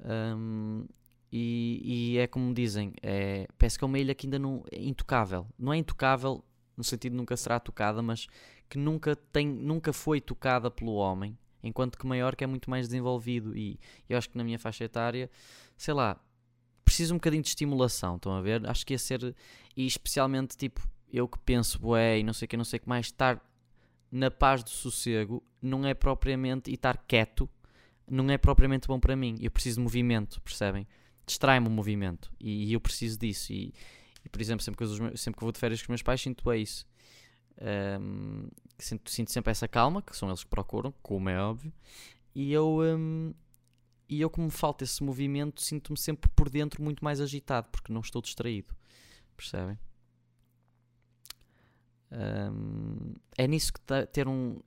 Um, 0.05 0.85
e, 1.31 2.13
e, 2.13 2.17
é 2.17 2.27
como 2.27 2.53
dizem, 2.53 2.93
é, 3.01 3.47
parece 3.57 3.77
que 3.77 3.83
é 3.83 3.87
uma 3.87 3.99
ilha 3.99 4.13
que 4.13 4.27
ainda 4.27 4.39
não 4.39 4.63
é 4.71 4.81
intocável. 4.81 5.47
Não 5.57 5.73
é 5.73 5.77
intocável 5.77 6.43
no 6.77 6.83
sentido 6.83 7.13
de 7.13 7.17
nunca 7.17 7.35
será 7.35 7.59
tocada, 7.59 8.01
mas 8.01 8.27
que 8.69 8.77
nunca, 8.77 9.15
tem, 9.15 9.47
nunca 9.47 9.91
foi 9.93 10.21
tocada 10.21 10.69
pelo 10.69 10.93
homem, 10.93 11.37
enquanto 11.63 11.97
que 11.97 12.05
Maiorca 12.05 12.43
é 12.43 12.47
muito 12.47 12.69
mais 12.69 12.87
desenvolvido. 12.87 13.57
E 13.57 13.79
eu 14.09 14.17
acho 14.17 14.29
que 14.29 14.37
na 14.37 14.43
minha 14.43 14.59
faixa 14.59 14.83
etária, 14.83 15.29
sei 15.77 15.93
lá, 15.93 16.19
preciso 16.83 17.13
um 17.13 17.17
bocadinho 17.17 17.41
de 17.41 17.49
estimulação. 17.49 18.17
Estão 18.17 18.33
a 18.33 18.41
ver? 18.41 18.67
Acho 18.69 18.85
que 18.85 18.93
ia 18.93 18.99
ser, 18.99 19.35
e 19.75 19.85
especialmente 19.85 20.57
tipo, 20.57 20.87
eu 21.11 21.27
que 21.27 21.39
penso, 21.39 21.79
bué, 21.79 22.19
e 22.19 22.23
não 22.23 22.33
sei 22.33 22.45
o 22.45 22.49
que, 22.49 22.57
não 22.57 22.65
sei 22.65 22.77
o 22.77 22.81
que 22.81 22.89
mais, 22.89 23.07
estar 23.07 23.41
na 24.11 24.29
paz 24.29 24.63
do 24.63 24.69
sossego 24.69 25.43
não 25.61 25.85
é 25.87 25.93
propriamente, 25.93 26.69
e 26.69 26.75
estar 26.75 26.97
quieto, 27.07 27.49
não 28.07 28.29
é 28.29 28.37
propriamente 28.37 28.87
bom 28.87 28.99
para 28.99 29.15
mim. 29.15 29.37
Eu 29.39 29.49
preciso 29.49 29.77
de 29.77 29.83
movimento, 29.83 30.41
percebem? 30.41 30.87
Distrai-me 31.25 31.67
o 31.67 31.71
movimento 31.71 32.31
e, 32.39 32.65
e, 32.65 32.73
eu 32.73 32.81
preciso 32.81 33.17
disso. 33.17 33.53
E, 33.53 33.73
e 34.25 34.29
por 34.29 34.41
exemplo, 34.41 34.63
sempre 34.63 34.77
que, 34.77 34.83
eu, 34.83 35.17
sempre 35.17 35.37
que 35.37 35.43
vou 35.43 35.51
de 35.51 35.59
férias 35.59 35.79
com 35.81 35.85
os 35.85 35.89
meus 35.89 36.01
pais, 36.01 36.21
sinto 36.21 36.51
é 36.51 36.57
isso. 36.57 36.85
Um, 37.61 38.47
sinto, 38.77 39.09
sinto, 39.09 39.31
sempre 39.31 39.51
essa 39.51 39.67
calma, 39.67 40.01
que 40.01 40.15
são 40.15 40.29
eles 40.29 40.43
que 40.43 40.49
procuram, 40.49 40.93
como 41.01 41.29
é 41.29 41.41
óbvio. 41.41 41.73
E 42.35 42.51
eu, 42.51 42.79
um, 42.81 43.33
e 44.09 44.21
eu 44.21 44.29
como 44.29 44.49
falta 44.49 44.83
esse 44.83 45.03
movimento, 45.03 45.61
sinto-me 45.61 45.97
sempre 45.97 46.29
por 46.29 46.49
dentro 46.49 46.81
muito 46.83 47.03
mais 47.03 47.21
agitado, 47.21 47.67
porque 47.71 47.93
não 47.93 48.01
estou 48.01 48.21
distraído. 48.21 48.75
Percebem? 49.35 49.77
Um, 52.11 53.15
é 53.37 53.47
nisso 53.47 53.73
que 53.73 53.79
ter 54.11 54.27
um. 54.27 54.59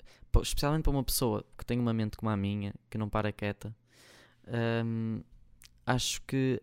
Especialmente 0.43 0.83
para 0.83 0.91
uma 0.91 1.05
pessoa 1.05 1.45
que 1.57 1.65
tem 1.65 1.79
uma 1.79 1.95
mente 1.95 2.17
como 2.17 2.29
a 2.29 2.37
minha, 2.37 2.75
que 2.91 2.99
não 2.99 3.09
para 3.09 3.33
quieta, 3.33 3.75
um, 4.85 5.23
acho 5.87 6.21
que 6.23 6.61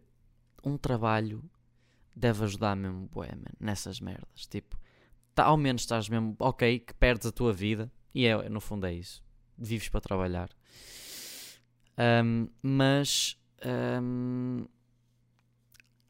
um 0.63 0.77
trabalho 0.77 1.43
deve 2.15 2.43
ajudar 2.43 2.75
mesmo, 2.75 3.07
bué, 3.11 3.29
man, 3.35 3.51
nessas 3.59 3.99
merdas. 3.99 4.45
Tipo, 4.47 4.77
tá, 5.33 5.45
ao 5.45 5.57
menos 5.57 5.83
estás 5.83 6.09
mesmo, 6.09 6.35
ok, 6.39 6.79
que 6.79 6.93
perdes 6.93 7.27
a 7.27 7.31
tua 7.31 7.53
vida, 7.53 7.91
e 8.13 8.25
é, 8.25 8.49
no 8.49 8.61
fundo 8.61 8.85
é 8.85 8.93
isso. 8.93 9.23
Vives 9.57 9.89
para 9.89 10.01
trabalhar. 10.01 10.49
Um, 11.97 12.47
mas, 12.61 13.39
um, 14.01 14.65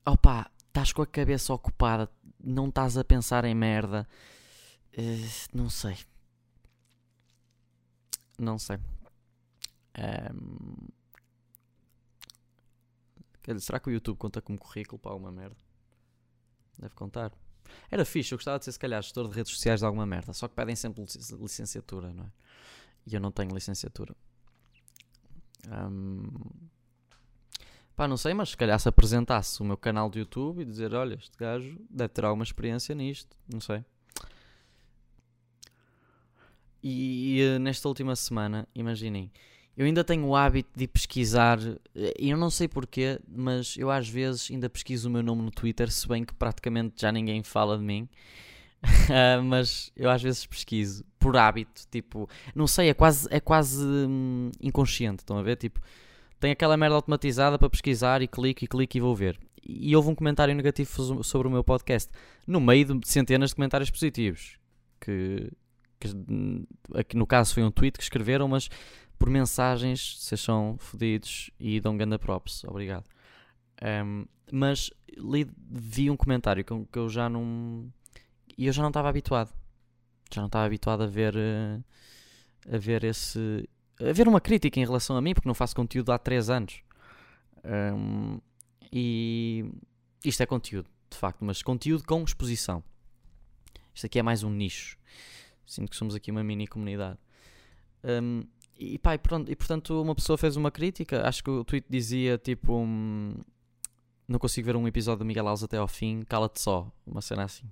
opa, 0.05 0.49
estás 0.67 0.91
com 0.91 1.01
a 1.01 1.07
cabeça 1.07 1.53
ocupada, 1.53 2.09
não 2.43 2.67
estás 2.69 2.97
a 2.97 3.03
pensar 3.03 3.45
em 3.45 3.55
merda. 3.55 4.07
Uh, 4.97 5.57
não 5.57 5.69
sei. 5.69 5.97
Não 8.37 8.57
sei. 8.57 8.77
Um, 9.97 10.87
será 13.59 13.79
que 13.79 13.89
o 13.89 13.93
YouTube 13.93 14.17
conta 14.17 14.41
como 14.41 14.57
currículo 14.57 14.99
para 14.99 15.11
alguma 15.11 15.31
merda? 15.31 15.57
Deve 16.79 16.95
contar. 16.95 17.31
Era 17.89 18.05
fixe, 18.05 18.33
eu 18.33 18.37
gostava 18.37 18.59
de 18.59 18.65
ser 18.65 18.71
se 18.71 18.79
calhar 18.79 19.01
gestor 19.01 19.27
de 19.27 19.35
redes 19.35 19.51
sociais 19.51 19.79
de 19.79 19.85
alguma 19.85 20.05
merda, 20.05 20.33
só 20.33 20.47
que 20.47 20.55
pedem 20.55 20.75
sempre 20.75 21.03
licenciatura, 21.39 22.13
não 22.13 22.23
é? 22.25 22.31
E 23.05 23.15
eu 23.15 23.19
não 23.19 23.31
tenho 23.31 23.53
licenciatura. 23.53 24.15
Um, 25.69 26.27
pá, 27.95 28.07
não 28.07 28.17
sei, 28.17 28.33
mas 28.33 28.49
se 28.49 28.57
calhar 28.57 28.79
se 28.79 28.87
apresentasse 28.87 29.61
o 29.61 29.65
meu 29.65 29.77
canal 29.77 30.09
de 30.09 30.19
YouTube 30.19 30.61
e 30.61 30.65
dizer: 30.65 30.93
Olha, 30.93 31.15
este 31.15 31.37
gajo 31.37 31.77
deve 31.89 32.09
ter 32.09 32.25
alguma 32.25 32.43
experiência 32.43 32.93
nisto, 32.95 33.35
não 33.51 33.59
sei. 33.59 33.83
E, 36.81 37.39
e 37.39 37.59
nesta 37.59 37.87
última 37.87 38.15
semana, 38.15 38.67
imaginem, 38.75 39.31
eu 39.75 39.85
ainda 39.85 40.03
tenho 40.03 40.25
o 40.25 40.35
hábito 40.35 40.69
de 40.75 40.87
pesquisar, 40.87 41.59
e 41.95 42.29
eu 42.29 42.37
não 42.37 42.49
sei 42.49 42.67
porquê, 42.67 43.19
mas 43.27 43.75
eu 43.77 43.89
às 43.89 44.07
vezes 44.07 44.49
ainda 44.51 44.69
pesquiso 44.69 45.09
o 45.09 45.11
meu 45.11 45.23
nome 45.23 45.41
no 45.41 45.51
Twitter, 45.51 45.91
se 45.91 46.07
bem 46.07 46.23
que 46.23 46.33
praticamente 46.33 47.01
já 47.01 47.11
ninguém 47.11 47.41
fala 47.41 47.77
de 47.77 47.83
mim. 47.83 48.07
uh, 48.83 49.41
mas 49.43 49.91
eu 49.95 50.09
às 50.09 50.21
vezes 50.21 50.45
pesquiso 50.45 51.03
por 51.17 51.35
hábito, 51.37 51.83
tipo, 51.89 52.29
não 52.53 52.67
sei, 52.67 52.89
é 52.89 52.93
quase, 52.93 53.27
é 53.31 53.39
quase 53.39 53.83
hum, 53.83 54.51
inconsciente, 54.61 55.23
estão 55.23 55.37
a 55.37 55.41
ver? 55.41 55.55
Tipo, 55.55 55.79
tenho 56.39 56.53
aquela 56.53 56.77
merda 56.77 56.95
automatizada 56.95 57.57
para 57.57 57.69
pesquisar 57.69 58.21
e 58.21 58.27
clico 58.27 58.65
e 58.65 58.67
clico 58.67 58.97
e 58.97 58.99
vou 58.99 59.15
ver. 59.15 59.39
E 59.65 59.95
houve 59.95 60.09
um 60.09 60.15
comentário 60.15 60.53
negativo 60.53 61.23
sobre 61.23 61.47
o 61.47 61.51
meu 61.51 61.63
podcast, 61.63 62.11
no 62.45 62.59
meio 62.59 62.99
de 62.99 63.07
centenas 63.07 63.51
de 63.51 63.55
comentários 63.55 63.89
positivos, 63.89 64.57
que, 64.99 65.49
que 65.97 66.09
aqui 66.93 67.15
no 67.15 67.25
caso 67.25 67.53
foi 67.53 67.63
um 67.63 67.71
tweet 67.71 67.97
que 67.97 68.03
escreveram, 68.03 68.49
mas 68.49 68.69
por 69.23 69.29
mensagens, 69.29 70.17
vocês 70.19 70.41
são 70.41 70.75
fodidos 70.77 71.49
e 71.57 71.79
dão 71.79 71.95
ganda 71.95 72.19
props, 72.19 72.65
obrigado. 72.65 73.05
Um, 73.81 74.25
mas 74.51 74.91
li, 75.17 75.49
vi 75.57 76.09
um 76.09 76.17
comentário 76.17 76.61
que, 76.61 76.85
que 76.91 76.99
eu 76.99 77.07
já 77.07 77.29
não 77.29 77.89
e 78.57 78.67
eu 78.67 78.73
já 78.73 78.81
não 78.81 78.89
estava 78.89 79.07
habituado. 79.07 79.49
Já 80.29 80.41
não 80.41 80.47
estava 80.47 80.65
habituado 80.65 81.03
a 81.03 81.07
ver 81.07 81.33
uh, 81.37 81.81
a 82.69 82.77
ver 82.77 83.05
esse 83.05 83.65
a 83.97 84.11
ver 84.11 84.27
uma 84.27 84.41
crítica 84.41 84.77
em 84.77 84.83
relação 84.83 85.15
a 85.15 85.21
mim, 85.21 85.33
porque 85.33 85.47
não 85.47 85.55
faço 85.55 85.73
conteúdo 85.73 86.11
há 86.11 86.19
3 86.19 86.49
anos. 86.49 86.83
Um, 87.63 88.41
e 88.91 89.63
isto 90.25 90.43
é 90.43 90.45
conteúdo, 90.45 90.89
de 91.09 91.15
facto, 91.15 91.45
mas 91.45 91.63
conteúdo 91.63 92.03
com 92.03 92.21
exposição. 92.25 92.83
Isto 93.95 94.05
aqui 94.05 94.19
é 94.19 94.21
mais 94.21 94.43
um 94.43 94.49
nicho. 94.49 94.97
Sinto 95.65 95.91
que 95.91 95.95
somos 95.95 96.13
aqui 96.13 96.29
uma 96.29 96.43
mini 96.43 96.67
comunidade. 96.67 97.17
Um, 98.03 98.43
e, 98.77 98.97
pá, 98.97 99.15
e, 99.15 99.17
pronto, 99.17 99.51
e 99.51 99.55
portanto, 99.55 100.01
uma 100.01 100.15
pessoa 100.15 100.37
fez 100.37 100.55
uma 100.55 100.71
crítica. 100.71 101.27
Acho 101.27 101.43
que 101.43 101.49
o 101.49 101.63
tweet 101.63 101.85
dizia 101.89 102.37
tipo: 102.37 102.73
um, 102.73 103.35
Não 104.27 104.39
consigo 104.39 104.65
ver 104.65 104.75
um 104.75 104.87
episódio 104.87 105.19
do 105.19 105.25
Miguel 105.25 105.47
Alves 105.47 105.63
até 105.63 105.77
ao 105.77 105.87
fim, 105.87 106.21
cala-te 106.23 106.59
só. 106.61 106.91
Uma 107.05 107.21
cena 107.21 107.43
assim. 107.43 107.65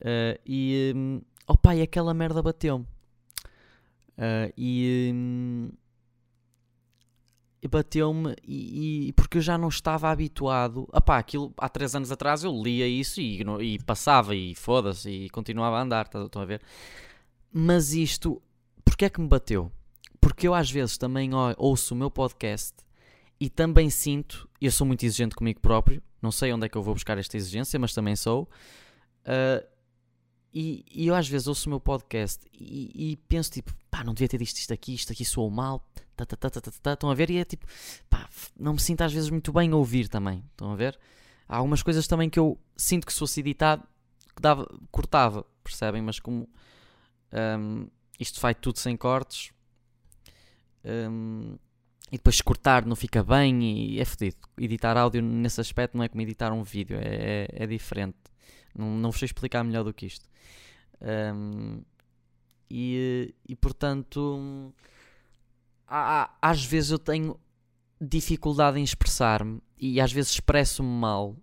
Uh, 0.00 0.38
e, 0.46 0.92
um, 0.94 1.20
opa, 1.46 1.74
e 1.74 1.82
aquela 1.82 2.14
merda 2.14 2.42
bateu-me. 2.42 2.84
Uh, 4.16 4.52
e, 4.56 5.10
um, 5.14 5.70
bateu-me 7.68 8.34
e, 8.42 9.08
e, 9.08 9.12
porque 9.12 9.38
eu 9.38 9.42
já 9.42 9.58
não 9.58 9.68
estava 9.68 10.10
habituado. 10.10 10.88
Opá, 10.92 11.18
aquilo 11.18 11.52
há 11.56 11.68
3 11.68 11.96
anos 11.96 12.12
atrás 12.12 12.44
eu 12.44 12.52
lia 12.52 12.86
isso 12.86 13.20
e, 13.20 13.42
e 13.60 13.78
passava 13.80 14.34
e 14.34 14.54
foda-se 14.54 15.10
e 15.10 15.30
continuava 15.30 15.78
a 15.78 15.82
andar, 15.82 16.08
estão 16.12 16.42
a 16.42 16.44
ver? 16.44 16.62
Mas 17.52 17.92
isto, 17.92 18.40
porque 18.84 19.06
é 19.06 19.10
que 19.10 19.20
me 19.20 19.28
bateu? 19.28 19.72
Porque 20.28 20.46
eu 20.46 20.52
às 20.52 20.70
vezes 20.70 20.98
também 20.98 21.30
ouço 21.56 21.94
o 21.94 21.96
meu 21.96 22.10
podcast 22.10 22.74
e 23.40 23.48
também 23.48 23.88
sinto, 23.88 24.46
eu 24.60 24.70
sou 24.70 24.86
muito 24.86 25.02
exigente 25.02 25.34
comigo 25.34 25.58
próprio, 25.58 26.02
não 26.20 26.30
sei 26.30 26.52
onde 26.52 26.66
é 26.66 26.68
que 26.68 26.76
eu 26.76 26.82
vou 26.82 26.92
buscar 26.92 27.16
esta 27.16 27.34
exigência, 27.34 27.78
mas 27.78 27.94
também 27.94 28.14
sou. 28.14 28.46
Uh, 29.24 29.66
e, 30.52 30.84
e, 30.92 31.06
eu 31.06 31.14
às 31.14 31.26
vezes 31.26 31.48
ouço 31.48 31.66
o 31.66 31.70
meu 31.70 31.80
podcast 31.80 32.46
e, 32.52 33.12
e, 33.12 33.16
penso 33.26 33.50
tipo, 33.52 33.72
pá, 33.90 34.04
não 34.04 34.12
devia 34.12 34.28
ter 34.28 34.36
dito 34.36 34.54
isto 34.54 34.70
aqui, 34.70 34.92
isto 34.92 35.14
aqui 35.14 35.24
soou 35.24 35.50
mal, 35.50 35.82
tá, 36.14 36.26
tá, 36.26 36.36
tá, 36.36 36.50
tá, 36.50 36.60
tá, 36.60 36.70
tá, 36.82 36.92
estão 36.92 37.10
a 37.10 37.14
ver? 37.14 37.30
E 37.30 37.38
é 37.38 37.44
tipo, 37.46 37.66
pá, 38.10 38.28
não 38.60 38.74
me 38.74 38.80
sinto 38.80 39.00
às 39.00 39.12
vezes 39.14 39.30
muito 39.30 39.50
bem 39.50 39.72
a 39.72 39.76
ouvir 39.76 40.08
também, 40.08 40.44
estão 40.50 40.70
a 40.70 40.76
ver? 40.76 40.98
Há 41.48 41.56
algumas 41.56 41.82
coisas 41.82 42.06
também 42.06 42.28
que 42.28 42.38
eu 42.38 42.58
sinto 42.76 43.06
que 43.06 43.14
se 43.14 43.18
fosse 43.18 43.40
editado, 43.40 43.82
que 44.36 44.42
dava, 44.42 44.68
cortava, 44.90 45.46
percebem? 45.64 46.02
Mas 46.02 46.20
como 46.20 46.46
um, 47.32 47.88
isto 48.20 48.38
vai 48.42 48.54
tudo 48.54 48.78
sem 48.78 48.94
cortes 48.94 49.56
um, 50.88 51.56
e 52.10 52.16
depois 52.16 52.40
cortar 52.40 52.86
não 52.86 52.96
fica 52.96 53.22
bem 53.22 53.62
e 53.62 54.00
é 54.00 54.04
fedido. 54.04 54.36
Editar 54.56 54.96
áudio 54.96 55.22
nesse 55.22 55.60
aspecto 55.60 55.96
não 55.96 56.04
é 56.04 56.08
como 56.08 56.22
editar 56.22 56.52
um 56.52 56.62
vídeo, 56.62 56.98
é, 56.98 57.46
é, 57.50 57.64
é 57.64 57.66
diferente. 57.66 58.16
Não, 58.74 58.96
não 58.96 59.10
vos 59.10 59.18
sei 59.18 59.26
explicar 59.26 59.62
melhor 59.62 59.84
do 59.84 59.92
que 59.92 60.06
isto. 60.06 60.28
Um, 61.00 61.82
e, 62.70 63.34
e 63.46 63.54
portanto, 63.56 64.72
há, 65.86 66.34
às 66.40 66.64
vezes 66.64 66.90
eu 66.90 66.98
tenho 66.98 67.38
dificuldade 68.00 68.78
em 68.78 68.84
expressar-me 68.84 69.60
e 69.76 70.00
às 70.00 70.12
vezes 70.12 70.32
expresso-me 70.32 70.88
mal, 70.88 71.36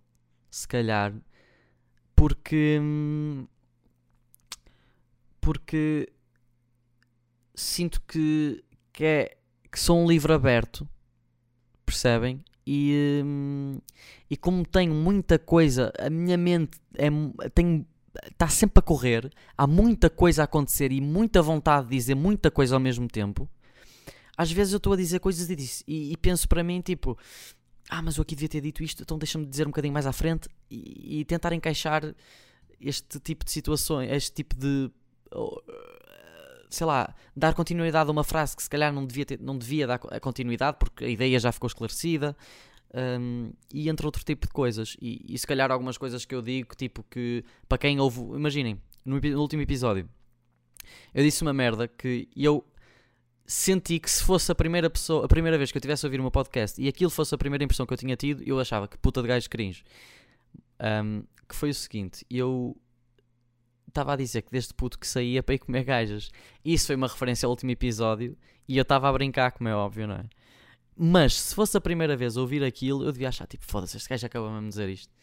se 0.49 0.67
calhar, 0.67 1.13
porque. 2.15 2.79
Porque 5.39 6.11
sinto 7.53 8.01
que, 8.01 8.63
que, 8.95 9.03
é, 9.03 9.37
que 9.69 9.79
sou 9.79 9.99
um 9.99 10.07
livro 10.07 10.33
aberto, 10.33 10.87
percebem? 11.85 12.43
E, 12.65 13.21
hum, 13.23 13.79
e 14.29 14.37
como 14.37 14.65
tenho 14.65 14.93
muita 14.93 15.37
coisa, 15.37 15.91
a 15.99 16.09
minha 16.09 16.37
mente 16.37 16.79
é, 16.95 17.07
está 18.31 18.47
sempre 18.47 18.79
a 18.79 18.81
correr, 18.81 19.29
há 19.57 19.67
muita 19.67 20.09
coisa 20.09 20.43
a 20.43 20.45
acontecer 20.45 20.91
e 20.93 21.01
muita 21.01 21.41
vontade 21.41 21.89
de 21.89 21.95
dizer 21.95 22.15
muita 22.15 22.49
coisa 22.49 22.75
ao 22.75 22.79
mesmo 22.79 23.07
tempo. 23.07 23.49
Às 24.37 24.51
vezes 24.51 24.73
eu 24.73 24.77
estou 24.77 24.93
a 24.93 24.97
dizer 24.97 25.19
coisas 25.19 25.49
e, 25.49 25.83
e, 25.87 26.13
e, 26.13 26.17
penso 26.17 26.47
para 26.47 26.63
mim, 26.63 26.81
tipo, 26.81 27.17
ah, 27.89 28.01
mas 28.01 28.17
eu 28.17 28.21
aqui 28.21 28.33
devia 28.33 28.49
ter 28.49 28.61
dito 28.61 28.81
isto, 28.81 29.03
então 29.03 29.17
deixa-me 29.17 29.45
dizer 29.45 29.67
um 29.67 29.71
bocadinho 29.71 29.93
mais 29.93 30.05
à 30.05 30.13
frente 30.13 30.47
e, 30.71 31.19
e 31.19 31.25
tentar 31.25 31.51
encaixar 31.53 32.15
este 32.79 33.19
tipo 33.19 33.43
de 33.43 33.51
situações, 33.51 34.09
este 34.09 34.31
tipo 34.33 34.55
de. 34.55 34.89
Sei 36.69 36.85
lá, 36.85 37.13
dar 37.35 37.53
continuidade 37.53 38.09
a 38.09 38.11
uma 38.11 38.23
frase 38.23 38.55
que 38.55 38.63
se 38.63 38.69
calhar 38.69 38.91
não 38.91 39.05
devia, 39.05 39.25
ter, 39.25 39.39
não 39.39 39.57
devia 39.57 39.87
dar 39.87 39.99
continuidade 39.99 40.77
porque 40.79 41.05
a 41.05 41.09
ideia 41.09 41.39
já 41.39 41.51
ficou 41.51 41.67
esclarecida. 41.67 42.35
Um, 42.93 43.51
e 43.73 43.89
entre 43.89 44.05
outro 44.05 44.23
tipo 44.23 44.47
de 44.47 44.53
coisas. 44.53 44.95
E, 45.01 45.21
e, 45.27 45.37
se 45.37 45.45
calhar 45.45 45.69
algumas 45.69 45.97
coisas 45.97 46.23
que 46.23 46.33
eu 46.33 46.41
digo, 46.41 46.75
tipo 46.75 47.03
que 47.09 47.43
para 47.67 47.77
quem 47.77 47.99
ouve, 47.99 48.21
imaginem, 48.21 48.81
no, 49.03 49.19
no, 49.19 49.41
último 49.41 49.61
episódio 49.61 50.07
eu 51.13 51.23
disse 51.23 51.41
uma 51.41 51.53
merda 51.53 51.87
que 51.87 52.29
eu 52.35 52.65
senti 53.45 53.99
que 53.99 54.09
se 54.09 54.23
fosse 54.23 54.51
a 54.51 54.55
primeira 54.55 54.89
pessoa, 54.89 55.25
a 55.25 55.27
primeira 55.27 55.57
vez 55.57 55.71
que 55.71 55.77
eu 55.77 55.81
tivesse 55.81 56.05
a 56.05 56.07
ouvir 56.07 56.19
o 56.19 56.23
meu 56.23 56.31
podcast 56.31 56.81
e 56.81 56.87
aquilo 56.87 57.09
fosse 57.09 57.35
a 57.35 57.37
primeira 57.37 57.63
impressão 57.63 57.85
que 57.85 57.93
eu 57.93 57.97
tinha 57.97 58.15
tido, 58.15 58.43
eu 58.43 58.59
achava 58.59 58.87
que 58.87 58.97
puta 58.97 59.21
de 59.21 59.27
gajo 59.27 59.49
cringe. 59.49 59.83
Um, 60.79 61.23
que 61.47 61.55
foi 61.55 61.69
o 61.69 61.73
seguinte, 61.73 62.25
eu 62.29 62.75
estava 63.95 64.13
a 64.13 64.15
dizer 64.15 64.41
que 64.41 64.51
desde 64.51 64.73
puto 64.73 64.99
que 64.99 65.07
saía 65.07 65.41
para 65.41 65.55
ir 65.55 65.59
comer 65.59 65.83
gajas. 65.83 66.29
Isso 66.63 66.87
foi 66.87 66.95
uma 66.95 67.07
referência 67.07 67.47
ao 67.47 67.51
último 67.51 67.71
episódio 67.71 68.37
e 68.67 68.77
eu 68.77 68.81
estava 68.81 69.09
a 69.09 69.13
brincar, 69.13 69.51
como 69.51 69.69
é 69.69 69.75
óbvio, 69.75 70.07
não 70.07 70.15
é? 70.15 70.25
Mas 70.97 71.33
se 71.35 71.55
fosse 71.55 71.75
a 71.77 71.81
primeira 71.81 72.15
vez 72.15 72.37
ouvir 72.37 72.63
aquilo, 72.63 73.03
eu 73.03 73.11
devia 73.11 73.29
achar 73.29 73.47
tipo, 73.47 73.65
foda-se, 73.65 73.97
este 73.97 74.09
gajo 74.09 74.25
acaba-me 74.25 74.61
de 74.61 74.69
dizer 74.69 74.89
isto. 74.89 75.13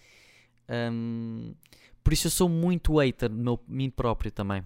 Um, 0.69 1.55
por 2.02 2.12
isso 2.12 2.26
eu 2.26 2.31
sou 2.31 2.49
muito 2.49 2.99
hater 2.99 3.29
de 3.29 3.37
meu, 3.37 3.61
mim 3.69 3.91
próprio 3.91 4.31
também. 4.31 4.64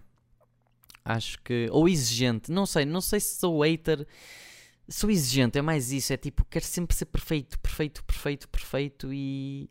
Acho 1.04 1.40
que. 1.42 1.68
Ou 1.70 1.88
exigente, 1.88 2.50
não 2.50 2.66
sei, 2.66 2.84
não 2.84 3.00
sei 3.00 3.20
se 3.20 3.38
sou 3.38 3.62
hater. 3.62 4.06
Sou 4.88 5.10
exigente, 5.10 5.58
é 5.58 5.62
mais 5.62 5.90
isso, 5.90 6.12
é 6.12 6.16
tipo, 6.16 6.44
quero 6.44 6.64
sempre 6.64 6.96
ser 6.96 7.06
perfeito, 7.06 7.58
perfeito, 7.58 8.04
perfeito, 8.04 8.48
perfeito 8.48 9.12
e 9.12 9.68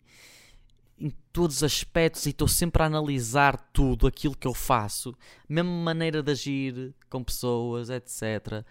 em 0.99 1.09
todos 1.33 1.57
os 1.57 1.63
aspectos 1.63 2.25
e 2.25 2.29
estou 2.29 2.47
sempre 2.47 2.81
a 2.81 2.85
analisar 2.85 3.57
tudo 3.73 4.07
aquilo 4.07 4.35
que 4.35 4.47
eu 4.47 4.53
faço, 4.53 5.13
mesmo 5.47 5.69
maneira 5.69 6.23
de 6.23 6.31
agir 6.31 6.93
com 7.09 7.23
pessoas, 7.23 7.89
etc 7.89 8.65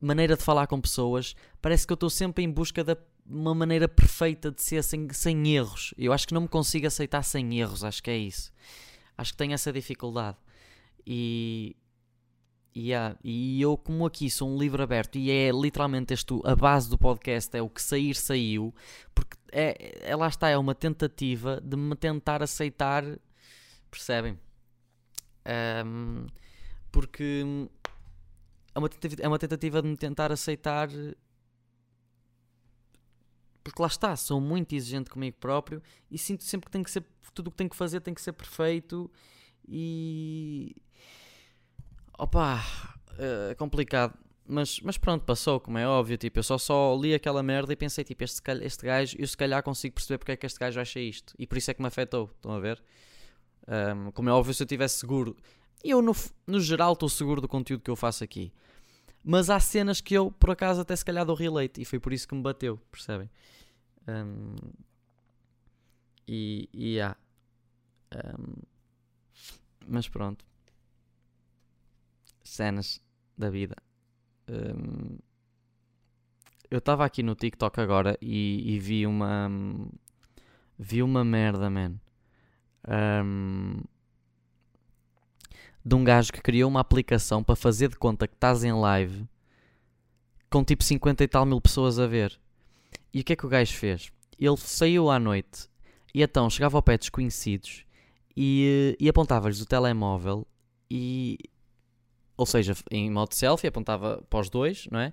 maneira 0.00 0.36
de 0.36 0.42
falar 0.42 0.66
com 0.66 0.80
pessoas, 0.80 1.36
parece 1.60 1.86
que 1.86 1.92
eu 1.92 1.94
estou 1.94 2.08
sempre 2.08 2.42
em 2.42 2.50
busca 2.50 2.82
de 2.82 2.96
uma 3.26 3.54
maneira 3.54 3.86
perfeita 3.86 4.50
de 4.50 4.62
ser 4.62 4.82
sem, 4.82 5.08
sem 5.12 5.54
erros. 5.54 5.92
Eu 5.96 6.12
acho 6.12 6.26
que 6.26 6.34
não 6.34 6.42
me 6.42 6.48
consigo 6.48 6.86
aceitar 6.86 7.22
sem 7.22 7.60
erros, 7.60 7.84
acho 7.84 8.02
que 8.02 8.10
é 8.10 8.16
isso. 8.16 8.50
Acho 9.16 9.32
que 9.32 9.36
tenho 9.36 9.52
essa 9.52 9.72
dificuldade. 9.72 10.38
E, 11.06 11.76
yeah, 12.76 13.16
e 13.22 13.60
eu, 13.60 13.76
como 13.76 14.06
aqui 14.06 14.30
sou 14.30 14.48
um 14.48 14.58
livro 14.58 14.82
aberto 14.82 15.16
e 15.16 15.30
é 15.30 15.50
literalmente 15.50 16.14
este, 16.14 16.34
a 16.44 16.54
base 16.54 16.88
do 16.88 16.98
podcast, 16.98 17.56
é 17.56 17.62
o 17.62 17.68
que 17.68 17.82
sair, 17.82 18.14
saiu, 18.14 18.74
porque 19.14 19.36
é, 19.52 20.10
é 20.10 20.16
lá 20.16 20.28
está, 20.28 20.48
é 20.48 20.56
uma 20.56 20.74
tentativa 20.74 21.60
de 21.60 21.76
me 21.76 21.96
tentar 21.96 22.42
aceitar, 22.42 23.04
percebem? 23.90 24.38
Um, 25.84 26.26
porque 26.92 27.44
é 28.74 28.78
uma 28.78 28.88
tentativa, 28.88 29.22
é 29.22 29.28
uma 29.28 29.38
tentativa 29.38 29.82
de 29.82 29.88
me 29.88 29.96
tentar 29.96 30.32
aceitar. 30.32 30.88
Porque 33.62 33.82
lá 33.82 33.88
está, 33.88 34.16
sou 34.16 34.40
muito 34.40 34.74
exigente 34.74 35.10
comigo 35.10 35.36
próprio 35.38 35.82
e 36.10 36.16
sinto 36.16 36.44
sempre 36.44 36.66
que 36.66 36.72
tem 36.72 36.82
que 36.82 36.90
ser. 36.90 37.04
Tudo 37.34 37.48
o 37.48 37.50
que 37.50 37.56
tenho 37.56 37.70
que 37.70 37.76
fazer 37.76 38.00
tem 38.00 38.14
que 38.14 38.22
ser 38.22 38.32
perfeito 38.32 39.10
e. 39.68 40.74
Opa, 42.20 42.62
é 43.50 43.54
complicado. 43.54 44.12
Mas, 44.46 44.80
mas 44.80 44.98
pronto, 44.98 45.24
passou, 45.24 45.58
como 45.58 45.78
é 45.78 45.88
óbvio. 45.88 46.18
Tipo, 46.18 46.40
eu 46.40 46.42
só, 46.42 46.58
só 46.58 46.94
li 47.00 47.14
aquela 47.14 47.42
merda 47.42 47.72
e 47.72 47.76
pensei, 47.76 48.04
tipo, 48.04 48.22
este, 48.22 48.42
este 48.62 48.84
gajo, 48.84 49.16
eu 49.18 49.26
se 49.26 49.36
calhar 49.36 49.62
consigo 49.62 49.94
perceber 49.94 50.18
porque 50.18 50.32
é 50.32 50.36
que 50.36 50.44
este 50.44 50.58
gajo 50.58 50.78
acha 50.78 51.00
isto. 51.00 51.34
E 51.38 51.46
por 51.46 51.56
isso 51.56 51.70
é 51.70 51.74
que 51.74 51.80
me 51.80 51.88
afetou. 51.88 52.30
Estão 52.36 52.52
a 52.52 52.60
ver? 52.60 52.82
Um, 53.66 54.10
como 54.10 54.28
é 54.28 54.32
óbvio, 54.32 54.52
se 54.52 54.62
eu 54.62 54.66
estivesse 54.66 54.98
seguro 54.98 55.34
eu, 55.82 56.02
no, 56.02 56.12
no 56.46 56.60
geral, 56.60 56.92
estou 56.92 57.08
seguro 57.08 57.40
do 57.40 57.48
conteúdo 57.48 57.82
que 57.82 57.90
eu 57.90 57.96
faço 57.96 58.22
aqui. 58.22 58.52
Mas 59.24 59.48
há 59.48 59.58
cenas 59.58 60.00
que 60.00 60.12
eu, 60.12 60.30
por 60.30 60.50
acaso, 60.50 60.82
até 60.82 60.94
se 60.94 61.04
calhar 61.04 61.24
dou 61.24 61.34
relate. 61.34 61.80
E 61.80 61.84
foi 61.86 61.98
por 61.98 62.12
isso 62.12 62.28
que 62.28 62.34
me 62.34 62.42
bateu, 62.42 62.78
percebem? 62.90 63.30
Um, 64.06 64.56
e, 66.28 66.68
e 66.72 67.00
há. 67.00 67.16
Um, 68.14 68.62
mas 69.86 70.08
pronto. 70.08 70.44
Cenas 72.50 73.00
da 73.36 73.48
vida. 73.48 73.76
Um, 74.48 75.18
eu 76.70 76.78
estava 76.78 77.04
aqui 77.04 77.22
no 77.22 77.34
TikTok 77.34 77.80
agora 77.80 78.18
e, 78.20 78.74
e, 78.74 78.78
vi 78.78 79.06
uma. 79.06 79.50
Vi 80.78 81.02
uma 81.02 81.24
merda, 81.24 81.70
man. 81.70 81.94
Um, 83.24 83.80
de 85.84 85.94
um 85.94 86.04
gajo 86.04 86.32
que 86.32 86.40
criou 86.40 86.68
uma 86.68 86.80
aplicação 86.80 87.42
para 87.42 87.56
fazer 87.56 87.88
de 87.88 87.96
conta 87.96 88.26
que 88.26 88.34
estás 88.34 88.64
em 88.64 88.72
live 88.72 89.26
com 90.50 90.64
tipo 90.64 90.82
50 90.82 91.22
e 91.22 91.28
tal 91.28 91.46
mil 91.46 91.60
pessoas 91.60 91.98
a 91.98 92.06
ver. 92.06 92.38
E 93.14 93.20
o 93.20 93.24
que 93.24 93.32
é 93.32 93.36
que 93.36 93.46
o 93.46 93.48
gajo 93.48 93.74
fez? 93.74 94.10
Ele 94.38 94.56
saiu 94.56 95.10
à 95.10 95.18
noite 95.18 95.68
e 96.12 96.22
então 96.22 96.50
chegava 96.50 96.76
ao 96.76 96.82
pé 96.82 96.94
de 96.94 97.00
desconhecidos 97.00 97.84
e, 98.36 98.96
e 98.98 99.08
apontava-lhes 99.08 99.60
o 99.60 99.66
telemóvel 99.66 100.46
e. 100.90 101.38
Ou 102.40 102.46
seja, 102.46 102.74
em 102.90 103.10
modo 103.10 103.34
selfie, 103.34 103.66
apontava 103.66 104.24
para 104.30 104.40
os 104.40 104.48
dois, 104.48 104.88
não 104.90 104.98
é? 104.98 105.12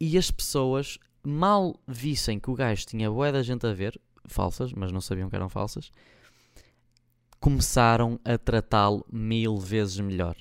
E 0.00 0.18
as 0.18 0.32
pessoas 0.32 0.98
mal 1.22 1.80
vissem 1.86 2.40
que 2.40 2.50
o 2.50 2.56
gajo 2.56 2.84
tinha 2.86 3.08
boa 3.08 3.30
da 3.30 3.40
gente 3.40 3.64
a 3.64 3.72
ver, 3.72 3.96
falsas, 4.26 4.72
mas 4.72 4.90
não 4.90 5.00
sabiam 5.00 5.30
que 5.30 5.36
eram 5.36 5.48
falsas, 5.48 5.92
começaram 7.38 8.18
a 8.24 8.36
tratá-lo 8.36 9.06
mil 9.12 9.56
vezes 9.56 10.00
melhor. 10.00 10.36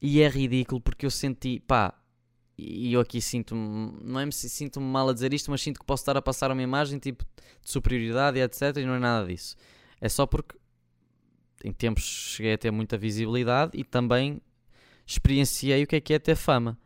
E 0.00 0.22
é 0.22 0.28
ridículo 0.28 0.80
porque 0.80 1.04
eu 1.04 1.10
senti, 1.10 1.60
pá, 1.60 1.92
e 2.56 2.94
eu 2.94 3.00
aqui 3.00 3.20
sinto-me, 3.20 3.92
não 4.02 4.18
é 4.18 4.24
me 4.24 4.32
sinto-me 4.32 4.86
mal 4.86 5.10
a 5.10 5.12
dizer 5.12 5.34
isto, 5.34 5.50
mas 5.50 5.60
sinto 5.60 5.80
que 5.80 5.84
posso 5.84 6.00
estar 6.00 6.16
a 6.16 6.22
passar 6.22 6.50
uma 6.50 6.62
imagem 6.62 6.98
tipo 6.98 7.26
de 7.62 7.70
superioridade 7.70 8.38
e 8.38 8.42
etc. 8.42 8.78
E 8.78 8.86
não 8.86 8.94
é 8.94 8.98
nada 8.98 9.26
disso. 9.26 9.54
É 10.00 10.08
só 10.08 10.24
porque 10.24 10.56
em 11.64 11.72
tempos 11.72 12.04
cheguei 12.04 12.54
a 12.54 12.58
ter 12.58 12.70
muita 12.70 12.96
visibilidade 12.96 13.72
e 13.74 13.84
também 13.84 14.40
experienciei 15.06 15.82
o 15.82 15.86
que 15.86 15.96
é 15.96 16.00
que 16.00 16.14
é 16.14 16.18
ter 16.18 16.36
fama. 16.36 16.78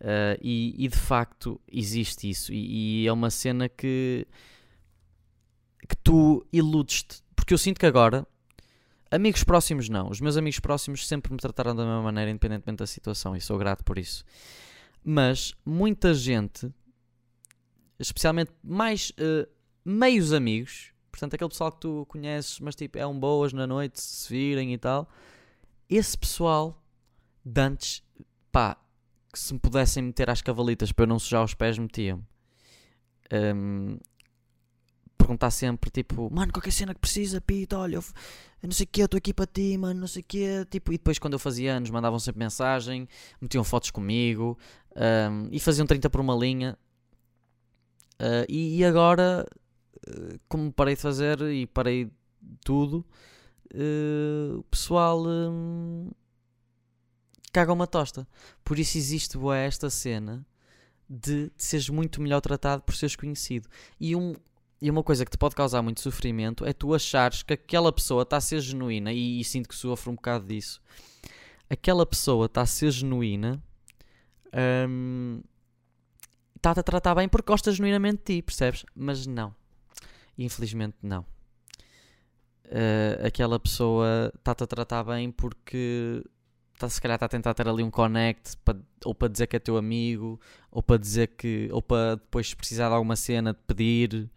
Uh, 0.00 0.36
e, 0.42 0.74
e, 0.84 0.88
de 0.88 0.98
facto 0.98 1.60
existe 1.70 2.28
isso. 2.28 2.52
E, 2.52 3.02
e, 3.02 3.06
é 3.06 3.12
uma 3.12 3.30
cena 3.30 3.68
que, 3.68 4.26
que 5.88 5.96
tu 5.96 6.46
iludes-te 6.52 7.24
porque 7.44 7.52
eu 7.52 7.58
sinto 7.58 7.78
que 7.78 7.84
agora, 7.84 8.26
amigos 9.10 9.44
próximos 9.44 9.90
não. 9.90 10.08
Os 10.08 10.18
meus 10.18 10.38
amigos 10.38 10.58
próximos 10.58 11.06
sempre 11.06 11.30
me 11.30 11.38
trataram 11.38 11.76
da 11.76 11.84
mesma 11.84 12.00
maneira, 12.00 12.30
independentemente 12.30 12.78
da 12.78 12.86
situação, 12.86 13.36
e 13.36 13.40
sou 13.42 13.58
grato 13.58 13.84
por 13.84 13.98
isso. 13.98 14.24
Mas 15.04 15.52
muita 15.62 16.14
gente, 16.14 16.72
especialmente 17.98 18.50
mais 18.62 19.10
uh, 19.10 19.46
meios 19.84 20.32
amigos, 20.32 20.93
portanto, 21.14 21.34
aquele 21.34 21.48
pessoal 21.48 21.70
que 21.70 21.78
tu 21.78 22.04
conheces, 22.08 22.58
mas 22.58 22.74
tipo, 22.74 22.98
é 22.98 23.06
um 23.06 23.16
boas 23.16 23.52
na 23.52 23.66
noite, 23.68 24.00
se 24.00 24.28
virem 24.28 24.74
e 24.74 24.78
tal, 24.78 25.08
esse 25.88 26.18
pessoal, 26.18 26.82
dantes, 27.44 28.02
pá, 28.50 28.76
que 29.32 29.38
se 29.38 29.54
me 29.54 29.60
pudessem 29.60 30.02
meter 30.02 30.28
às 30.28 30.42
cavalitas 30.42 30.90
para 30.90 31.04
eu 31.04 31.08
não 31.08 31.18
sujar 31.18 31.44
os 31.44 31.54
pés, 31.54 31.78
metiam-me. 31.78 32.24
Um, 33.32 33.98
perguntar 35.16 35.50
sempre, 35.52 35.88
tipo, 35.88 36.28
mano, 36.32 36.52
qualquer 36.52 36.72
cena 36.72 36.92
que 36.92 37.00
precisa, 37.00 37.40
Pito, 37.40 37.76
olha, 37.76 37.94
eu, 37.94 38.04
eu 38.62 38.66
não 38.66 38.72
sei 38.72 38.84
o 38.84 38.88
que, 38.90 39.00
estou 39.00 39.16
aqui 39.16 39.32
para 39.32 39.46
ti, 39.46 39.78
mano, 39.78 40.00
não 40.00 40.08
sei 40.08 40.20
o 40.20 40.24
que, 40.24 40.64
tipo, 40.66 40.92
e 40.92 40.98
depois 40.98 41.18
quando 41.18 41.34
eu 41.34 41.38
fazia 41.38 41.74
anos 41.76 41.90
mandavam 41.90 42.18
sempre 42.18 42.40
mensagem, 42.40 43.08
metiam 43.40 43.62
fotos 43.62 43.90
comigo 43.90 44.58
um, 44.96 45.48
e 45.52 45.60
faziam 45.60 45.86
30 45.86 46.10
por 46.10 46.20
uma 46.20 46.34
linha. 46.34 46.76
Uh, 48.14 48.44
e, 48.48 48.78
e, 48.78 48.84
agora, 48.84 49.46
como 50.48 50.72
parei 50.72 50.94
de 50.94 51.02
fazer 51.02 51.40
e 51.42 51.66
parei 51.66 52.10
tudo, 52.64 53.04
uh, 53.74 54.58
o 54.58 54.64
pessoal 54.64 55.24
um, 55.26 56.10
caga 57.52 57.72
uma 57.72 57.86
tosta. 57.86 58.26
Por 58.64 58.78
isso 58.78 58.98
existe 58.98 59.38
boa 59.38 59.56
esta 59.56 59.90
cena 59.90 60.46
de, 61.08 61.50
de 61.56 61.64
seres 61.64 61.88
muito 61.88 62.20
melhor 62.20 62.40
tratado 62.40 62.82
por 62.82 62.94
seres 62.94 63.16
conhecido. 63.16 63.68
E 64.00 64.14
um, 64.16 64.34
e 64.80 64.90
uma 64.90 65.02
coisa 65.02 65.24
que 65.24 65.30
te 65.30 65.38
pode 65.38 65.54
causar 65.54 65.80
muito 65.80 66.00
sofrimento 66.00 66.64
é 66.66 66.72
tu 66.72 66.94
achares 66.94 67.42
que 67.42 67.54
aquela 67.54 67.92
pessoa 67.92 68.22
está 68.22 68.36
a 68.36 68.40
ser 68.40 68.60
genuína, 68.60 69.12
e, 69.12 69.40
e 69.40 69.44
sinto 69.44 69.68
que 69.68 69.74
sofro 69.74 70.12
um 70.12 70.14
bocado 70.14 70.46
disso. 70.46 70.78
Aquela 71.70 72.04
pessoa 72.04 72.46
está 72.46 72.60
a 72.60 72.66
ser 72.66 72.90
genuína, 72.90 73.62
um, 74.88 75.40
está-te 76.54 76.80
a 76.80 76.82
tratar 76.82 77.14
bem 77.14 77.28
porque 77.28 77.50
gosta 77.50 77.72
genuinamente 77.72 78.18
de 78.18 78.24
ti, 78.24 78.42
percebes? 78.42 78.84
Mas 78.94 79.26
não. 79.26 79.54
Infelizmente, 80.38 80.96
não. 81.02 81.22
Uh, 82.66 83.26
aquela 83.26 83.60
pessoa 83.60 84.32
está-te 84.34 84.64
a 84.64 84.66
tratar 84.66 85.04
bem 85.04 85.30
porque 85.30 86.24
tá, 86.78 86.88
se 86.88 87.00
calhar 87.00 87.16
está 87.16 87.26
a 87.26 87.28
tentar 87.28 87.54
ter 87.54 87.68
ali 87.68 87.82
um 87.82 87.90
connect 87.90 88.56
para, 88.64 88.78
ou 89.04 89.14
para 89.14 89.28
dizer 89.28 89.46
que 89.46 89.56
é 89.56 89.58
teu 89.58 89.76
amigo, 89.76 90.40
ou 90.70 90.82
para 90.82 90.98
dizer 90.98 91.28
que, 91.28 91.68
ou 91.72 91.82
para 91.82 92.16
depois 92.16 92.54
precisar 92.54 92.88
de 92.88 92.94
alguma 92.94 93.16
cena 93.16 93.52
de 93.52 93.60
pedir 93.66 94.30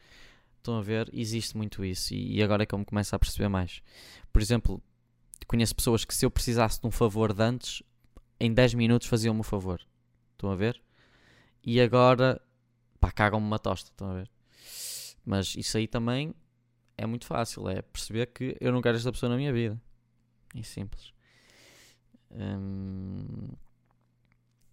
estão 0.57 0.77
a 0.77 0.81
ver, 0.81 1.09
existe 1.13 1.55
muito 1.55 1.83
isso. 1.83 2.13
E, 2.13 2.37
e 2.37 2.43
agora 2.43 2.63
é 2.63 2.65
que 2.65 2.75
eu 2.75 2.79
me 2.79 2.85
começo 2.85 3.15
a 3.15 3.19
perceber 3.19 3.47
mais. 3.47 3.81
Por 4.31 4.41
exemplo, 4.41 4.81
conheço 5.47 5.75
pessoas 5.75 6.03
que 6.03 6.13
se 6.13 6.25
eu 6.25 6.31
precisasse 6.31 6.81
de 6.81 6.87
um 6.87 6.91
favor 6.91 7.33
de 7.33 7.41
antes, 7.41 7.81
em 8.39 8.53
10 8.53 8.73
minutos 8.73 9.07
faziam-me 9.07 9.39
o 9.39 9.43
favor. 9.43 9.81
Estão 10.33 10.51
a 10.51 10.55
ver? 10.55 10.81
E 11.63 11.81
agora, 11.81 12.41
pá, 12.99 13.11
cagam-me 13.11 13.47
uma 13.47 13.59
tosta. 13.59 13.89
Estão 13.89 14.11
a 14.11 14.13
ver? 14.15 14.36
Mas 15.27 15.55
isso 15.57 15.77
aí 15.77 15.87
também 15.87 16.33
é 16.97 17.05
muito 17.05 17.25
fácil. 17.25 17.67
É 17.67 17.81
perceber 17.81 18.27
que 18.27 18.55
eu 18.61 18.71
não 18.71 18.81
quero 18.81 18.95
esta 18.95 19.11
pessoa 19.11 19.29
na 19.29 19.35
minha 19.35 19.51
vida. 19.51 19.79
É 20.55 20.63
simples. 20.63 21.11
Hum... 22.31 23.49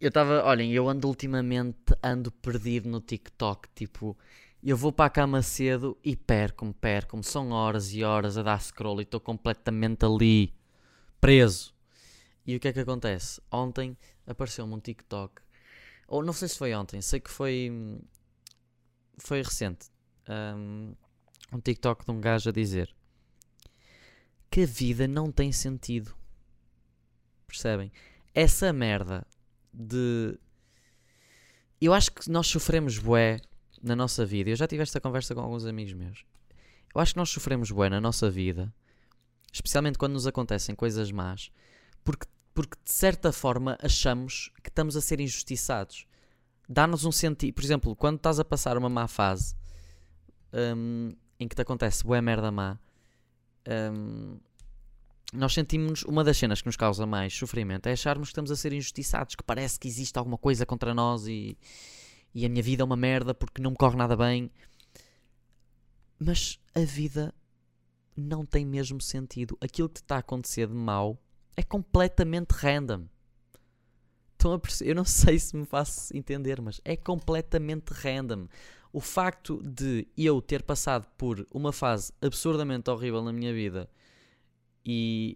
Eu 0.00 0.08
estava, 0.08 0.44
olhem, 0.44 0.72
eu 0.72 0.88
ando 0.88 1.08
ultimamente, 1.08 1.94
ando 2.02 2.30
perdido 2.30 2.88
no 2.88 3.00
TikTok. 3.00 3.68
Tipo, 3.74 4.16
eu 4.62 4.76
vou 4.76 4.92
para 4.92 5.06
a 5.06 5.10
cama 5.10 5.42
cedo 5.42 5.98
e 6.04 6.14
perco-me, 6.14 6.72
perco-me. 6.72 7.24
São 7.24 7.50
horas 7.50 7.92
e 7.92 8.04
horas 8.04 8.38
a 8.38 8.42
dar 8.42 8.60
scroll 8.60 9.00
e 9.00 9.02
estou 9.02 9.20
completamente 9.20 10.04
ali, 10.04 10.54
preso. 11.20 11.74
E 12.46 12.54
o 12.54 12.60
que 12.60 12.68
é 12.68 12.72
que 12.72 12.80
acontece? 12.80 13.40
Ontem 13.50 13.96
apareceu-me 14.26 14.74
um 14.74 14.80
TikTok, 14.80 15.40
ou 16.06 16.22
não 16.22 16.32
sei 16.32 16.48
se 16.48 16.58
foi 16.58 16.74
ontem, 16.74 17.00
sei 17.00 17.18
que 17.18 17.30
foi, 17.30 17.98
foi 19.16 19.42
recente. 19.42 19.86
Um, 20.28 20.94
um 21.52 21.60
TikTok 21.60 22.04
de 22.04 22.10
um 22.10 22.20
gajo 22.20 22.48
a 22.48 22.52
dizer 22.52 22.94
que 24.54 24.62
a 24.62 24.66
vida 24.66 25.08
não 25.08 25.32
tem 25.32 25.50
sentido. 25.50 26.14
Percebem? 27.44 27.90
Essa 28.32 28.72
merda 28.72 29.26
de. 29.72 30.38
Eu 31.80 31.92
acho 31.92 32.12
que 32.12 32.30
nós 32.30 32.46
sofremos 32.46 32.96
bué 32.96 33.40
na 33.82 33.96
nossa 33.96 34.24
vida. 34.24 34.50
Eu 34.50 34.56
já 34.56 34.68
tive 34.68 34.84
esta 34.84 35.00
conversa 35.00 35.34
com 35.34 35.40
alguns 35.40 35.66
amigos 35.66 35.92
meus. 35.92 36.24
Eu 36.94 37.00
acho 37.00 37.14
que 37.14 37.18
nós 37.18 37.30
sofremos 37.30 37.72
bué 37.72 37.90
na 37.90 38.00
nossa 38.00 38.30
vida, 38.30 38.72
especialmente 39.52 39.98
quando 39.98 40.12
nos 40.12 40.26
acontecem 40.26 40.74
coisas 40.76 41.10
más, 41.10 41.50
porque, 42.04 42.28
porque 42.54 42.76
de 42.84 42.92
certa 42.92 43.32
forma 43.32 43.76
achamos 43.82 44.52
que 44.62 44.68
estamos 44.68 44.96
a 44.96 45.00
ser 45.00 45.18
injustiçados. 45.18 46.06
Dá-nos 46.68 47.04
um 47.04 47.10
sentido. 47.10 47.52
Por 47.52 47.64
exemplo, 47.64 47.96
quando 47.96 48.18
estás 48.18 48.38
a 48.38 48.44
passar 48.44 48.78
uma 48.78 48.88
má 48.88 49.08
fase 49.08 49.56
um, 50.54 51.14
em 51.38 51.48
que 51.48 51.54
te 51.54 51.62
acontece 51.62 52.04
bué 52.04 52.20
merda 52.20 52.50
má, 52.50 52.78
um, 53.92 54.38
nós 55.32 55.52
sentimos 55.52 56.04
uma 56.04 56.22
das 56.22 56.36
cenas 56.36 56.60
que 56.60 56.66
nos 56.66 56.76
causa 56.76 57.04
mais 57.06 57.34
sofrimento 57.34 57.88
é 57.88 57.92
acharmos 57.92 58.28
que 58.28 58.32
estamos 58.32 58.50
a 58.50 58.56
ser 58.56 58.72
injustiçados, 58.72 59.34
que 59.34 59.42
parece 59.42 59.78
que 59.78 59.88
existe 59.88 60.16
alguma 60.16 60.38
coisa 60.38 60.64
contra 60.64 60.94
nós 60.94 61.26
e, 61.26 61.58
e 62.32 62.46
a 62.46 62.48
minha 62.48 62.62
vida 62.62 62.82
é 62.82 62.84
uma 62.84 62.96
merda 62.96 63.34
porque 63.34 63.60
não 63.60 63.72
me 63.72 63.76
corre 63.76 63.96
nada 63.96 64.16
bem. 64.16 64.50
Mas 66.18 66.60
a 66.74 66.80
vida 66.80 67.34
não 68.16 68.46
tem 68.46 68.64
mesmo 68.64 69.00
sentido. 69.00 69.58
Aquilo 69.60 69.88
que 69.88 69.96
te 69.96 70.02
está 70.04 70.16
a 70.16 70.20
acontecer 70.20 70.68
de 70.68 70.74
mal 70.74 71.18
é 71.56 71.62
completamente 71.62 72.52
random. 72.52 73.06
Estão 74.32 74.52
a 74.52 74.58
perceber? 74.58 74.90
Eu 74.90 74.94
não 74.94 75.04
sei 75.04 75.38
se 75.38 75.56
me 75.56 75.66
faço 75.66 76.16
entender, 76.16 76.60
mas 76.60 76.80
é 76.84 76.96
completamente 76.96 77.90
random. 77.90 78.46
O 78.94 79.00
facto 79.00 79.60
de 79.60 80.06
eu 80.16 80.40
ter 80.40 80.62
passado 80.62 81.08
por 81.18 81.44
uma 81.50 81.72
fase 81.72 82.12
absurdamente 82.22 82.88
horrível 82.88 83.22
na 83.22 83.32
minha 83.32 83.52
vida 83.52 83.90
e 84.86 85.34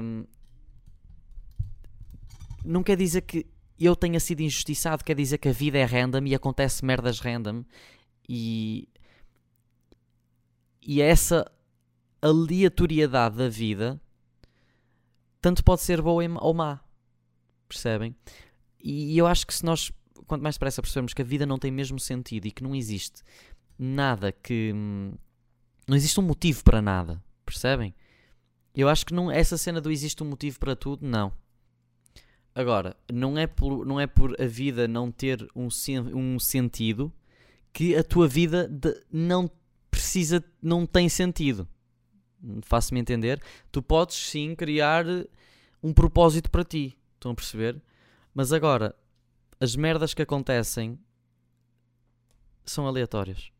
um, 0.00 0.24
não 2.64 2.84
quer 2.84 2.96
dizer 2.96 3.22
que 3.22 3.44
eu 3.76 3.96
tenha 3.96 4.20
sido 4.20 4.42
injustiçado, 4.42 5.02
quer 5.02 5.16
dizer 5.16 5.38
que 5.38 5.48
a 5.48 5.52
vida 5.52 5.76
é 5.76 5.84
random 5.84 6.24
e 6.26 6.36
acontece 6.36 6.84
merdas 6.84 7.18
random 7.18 7.64
e, 8.28 8.88
e 10.80 11.02
essa 11.02 11.50
aleatoriedade 12.22 13.38
da 13.38 13.48
vida 13.48 14.00
tanto 15.40 15.64
pode 15.64 15.80
ser 15.80 16.00
boa 16.00 16.22
ou 16.40 16.54
má. 16.54 16.78
Percebem? 17.66 18.14
E 18.78 19.18
eu 19.18 19.26
acho 19.26 19.44
que 19.44 19.54
se 19.54 19.64
nós, 19.64 19.90
quanto 20.30 20.42
mais 20.42 20.54
depressa 20.54 20.80
percebemos 20.80 21.12
que 21.12 21.22
a 21.22 21.24
vida 21.24 21.44
não 21.44 21.58
tem 21.58 21.72
mesmo 21.72 21.98
sentido 21.98 22.46
e 22.46 22.52
que 22.52 22.62
não 22.62 22.72
existe 22.72 23.20
nada 23.76 24.30
que. 24.30 24.72
Hum, 24.72 25.12
não 25.88 25.96
existe 25.96 26.20
um 26.20 26.22
motivo 26.22 26.62
para 26.62 26.80
nada. 26.80 27.20
Percebem? 27.44 27.92
Eu 28.72 28.88
acho 28.88 29.04
que 29.04 29.12
não, 29.12 29.28
essa 29.28 29.58
cena 29.58 29.80
do 29.80 29.90
existe 29.90 30.22
um 30.22 30.26
motivo 30.26 30.60
para 30.60 30.76
tudo, 30.76 31.04
não. 31.04 31.32
Agora, 32.54 32.96
não 33.12 33.36
é 33.36 33.48
por, 33.48 33.84
não 33.84 33.98
é 33.98 34.06
por 34.06 34.40
a 34.40 34.46
vida 34.46 34.86
não 34.86 35.10
ter 35.10 35.48
um, 35.54 35.66
um 36.14 36.38
sentido 36.38 37.12
que 37.72 37.96
a 37.96 38.04
tua 38.04 38.28
vida 38.28 38.68
de, 38.68 39.02
não 39.10 39.50
precisa, 39.90 40.44
não 40.62 40.86
tem 40.86 41.08
sentido. 41.08 41.66
Faço-me 42.62 43.00
entender? 43.00 43.42
Tu 43.72 43.82
podes 43.82 44.16
sim 44.16 44.54
criar 44.54 45.04
um 45.82 45.92
propósito 45.92 46.48
para 46.52 46.62
ti. 46.62 46.96
Estão 47.14 47.32
a 47.32 47.34
perceber? 47.34 47.82
Mas 48.32 48.52
agora, 48.52 48.94
as 49.60 49.76
merdas 49.76 50.14
que 50.14 50.22
acontecem 50.22 50.98
são 52.64 52.86
aleatórias. 52.86 53.52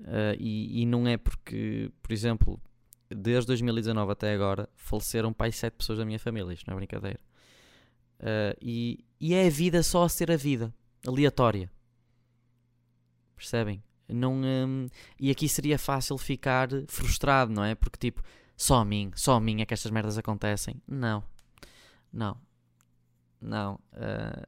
Uh, 0.00 0.36
e, 0.38 0.82
e 0.82 0.86
não 0.86 1.06
é 1.06 1.16
porque, 1.16 1.90
por 2.02 2.12
exemplo, 2.12 2.60
desde 3.08 3.46
2019 3.46 4.12
até 4.12 4.34
agora, 4.34 4.68
faleceram 4.76 5.32
pai 5.32 5.50
sete 5.50 5.74
pessoas 5.74 5.98
da 5.98 6.04
minha 6.04 6.18
família. 6.18 6.52
Isto 6.52 6.68
não 6.68 6.74
é 6.74 6.76
brincadeira. 6.76 7.20
Uh, 8.20 8.56
e, 8.60 9.04
e 9.18 9.34
é 9.34 9.46
a 9.46 9.50
vida 9.50 9.82
só 9.82 10.04
a 10.04 10.08
ser 10.08 10.30
a 10.30 10.36
vida, 10.36 10.72
aleatória. 11.06 11.70
Percebem? 13.34 13.82
Não, 14.08 14.34
um, 14.34 14.88
e 15.18 15.30
aqui 15.30 15.48
seria 15.48 15.78
fácil 15.78 16.18
ficar 16.18 16.68
frustrado, 16.88 17.50
não 17.50 17.64
é? 17.64 17.74
Porque 17.74 17.98
tipo, 17.98 18.22
só 18.56 18.76
a 18.76 18.84
mim, 18.84 19.10
só 19.14 19.34
a 19.34 19.40
mim 19.40 19.62
é 19.62 19.66
que 19.66 19.72
estas 19.72 19.90
merdas 19.90 20.18
acontecem. 20.18 20.80
Não, 20.86 21.24
não, 22.12 22.36
não. 23.40 23.74
Uh, 23.92 24.46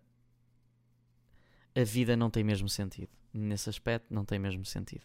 a 1.75 1.83
vida 1.83 2.17
não 2.17 2.31
tem 2.31 2.45
mesmo 2.45 2.69
sentido. 2.69 3.11
Nesse 3.33 3.69
aspecto, 3.69 4.13
não 4.13 4.25
tem 4.25 4.39
mesmo 4.39 4.65
sentido. 4.65 5.05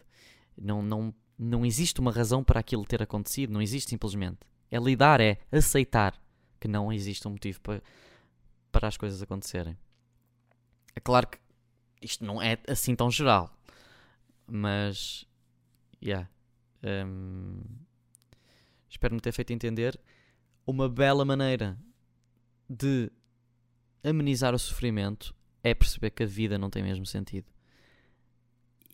Não, 0.56 0.82
não, 0.82 1.14
não 1.38 1.66
existe 1.66 2.00
uma 2.00 2.12
razão 2.12 2.44
para 2.44 2.60
aquilo 2.60 2.84
ter 2.84 3.02
acontecido, 3.02 3.52
não 3.52 3.62
existe 3.62 3.90
simplesmente. 3.90 4.38
É 4.70 4.78
lidar, 4.78 5.20
é 5.20 5.38
aceitar 5.50 6.20
que 6.60 6.68
não 6.68 6.92
existe 6.92 7.26
um 7.26 7.32
motivo 7.32 7.60
para, 7.60 7.82
para 8.70 8.88
as 8.88 8.96
coisas 8.96 9.20
acontecerem. 9.22 9.76
É 10.94 11.00
claro 11.00 11.26
que 11.28 11.38
isto 12.02 12.24
não 12.24 12.40
é 12.40 12.58
assim 12.68 12.94
tão 12.94 13.10
geral, 13.10 13.52
mas, 14.46 15.26
yeah, 16.02 16.28
um, 17.06 17.62
espero-me 18.88 19.20
ter 19.20 19.32
feito 19.32 19.52
entender 19.52 19.98
uma 20.66 20.88
bela 20.88 21.24
maneira 21.24 21.78
de 22.68 23.10
amenizar 24.04 24.54
o 24.54 24.58
sofrimento 24.58 25.34
é 25.62 25.74
perceber 25.74 26.10
que 26.10 26.22
a 26.22 26.26
vida 26.26 26.58
não 26.58 26.70
tem 26.70 26.82
mesmo 26.82 27.06
sentido 27.06 27.46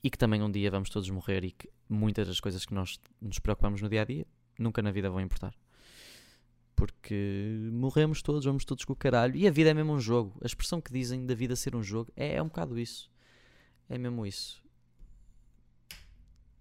e 0.02 0.10
que 0.10 0.18
também 0.18 0.42
um 0.42 0.50
dia 0.50 0.70
vamos 0.70 0.88
todos 0.88 1.08
morrer 1.10 1.44
e 1.44 1.50
que 1.50 1.68
muitas 1.88 2.28
das 2.28 2.40
coisas 2.40 2.64
que 2.64 2.74
nós 2.74 3.00
nos 3.20 3.38
preocupamos 3.38 3.82
no 3.82 3.88
dia 3.88 4.02
a 4.02 4.04
dia 4.04 4.26
nunca 4.58 4.82
na 4.82 4.90
vida 4.90 5.10
vão 5.10 5.20
importar. 5.20 5.54
Porque 6.74 7.68
morremos 7.72 8.22
todos, 8.22 8.44
vamos 8.44 8.64
todos 8.64 8.84
com 8.84 8.92
o 8.92 8.96
caralho. 8.96 9.34
E 9.34 9.48
a 9.48 9.50
vida 9.50 9.70
é 9.70 9.74
mesmo 9.74 9.92
um 9.92 10.00
jogo. 10.00 10.38
A 10.42 10.46
expressão 10.46 10.80
que 10.80 10.92
dizem 10.92 11.24
da 11.24 11.34
vida 11.34 11.56
ser 11.56 11.74
um 11.74 11.82
jogo 11.82 12.12
é, 12.14 12.36
é 12.36 12.42
um 12.42 12.46
bocado 12.46 12.78
isso. 12.78 13.10
É 13.88 13.96
mesmo 13.96 14.26
isso. 14.26 14.62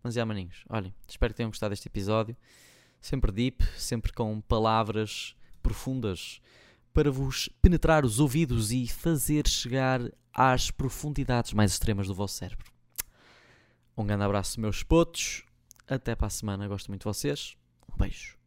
Mas 0.02 0.16
é, 0.16 0.24
maninhos, 0.24 0.64
olhem, 0.70 0.94
espero 1.08 1.34
que 1.34 1.38
tenham 1.38 1.50
gostado 1.50 1.72
deste 1.72 1.88
episódio. 1.88 2.36
Sempre 3.02 3.32
deep, 3.32 3.64
sempre 3.78 4.14
com 4.14 4.40
palavras 4.42 5.36
profundas 5.62 6.42
para 6.96 7.12
vos 7.12 7.50
penetrar 7.62 8.06
os 8.06 8.22
ouvidos 8.22 8.72
e 8.72 8.88
fazer 8.88 9.50
chegar 9.50 10.00
às 10.34 10.72
profundidades 10.72 11.52
mais 11.52 11.74
extremas 11.74 12.08
do 12.08 12.16
vosso 12.16 12.36
cérebro. 12.38 12.72
Um 13.98 14.06
grande 14.06 14.24
abraço, 14.24 14.62
meus 14.62 14.82
putos. 14.82 15.44
Até 15.86 16.16
para 16.16 16.28
a 16.28 16.30
semana. 16.30 16.70
Gosto 16.70 16.88
muito 16.88 17.02
de 17.02 17.06
vocês. 17.06 17.58
Um 17.94 17.98
beijo. 17.98 18.38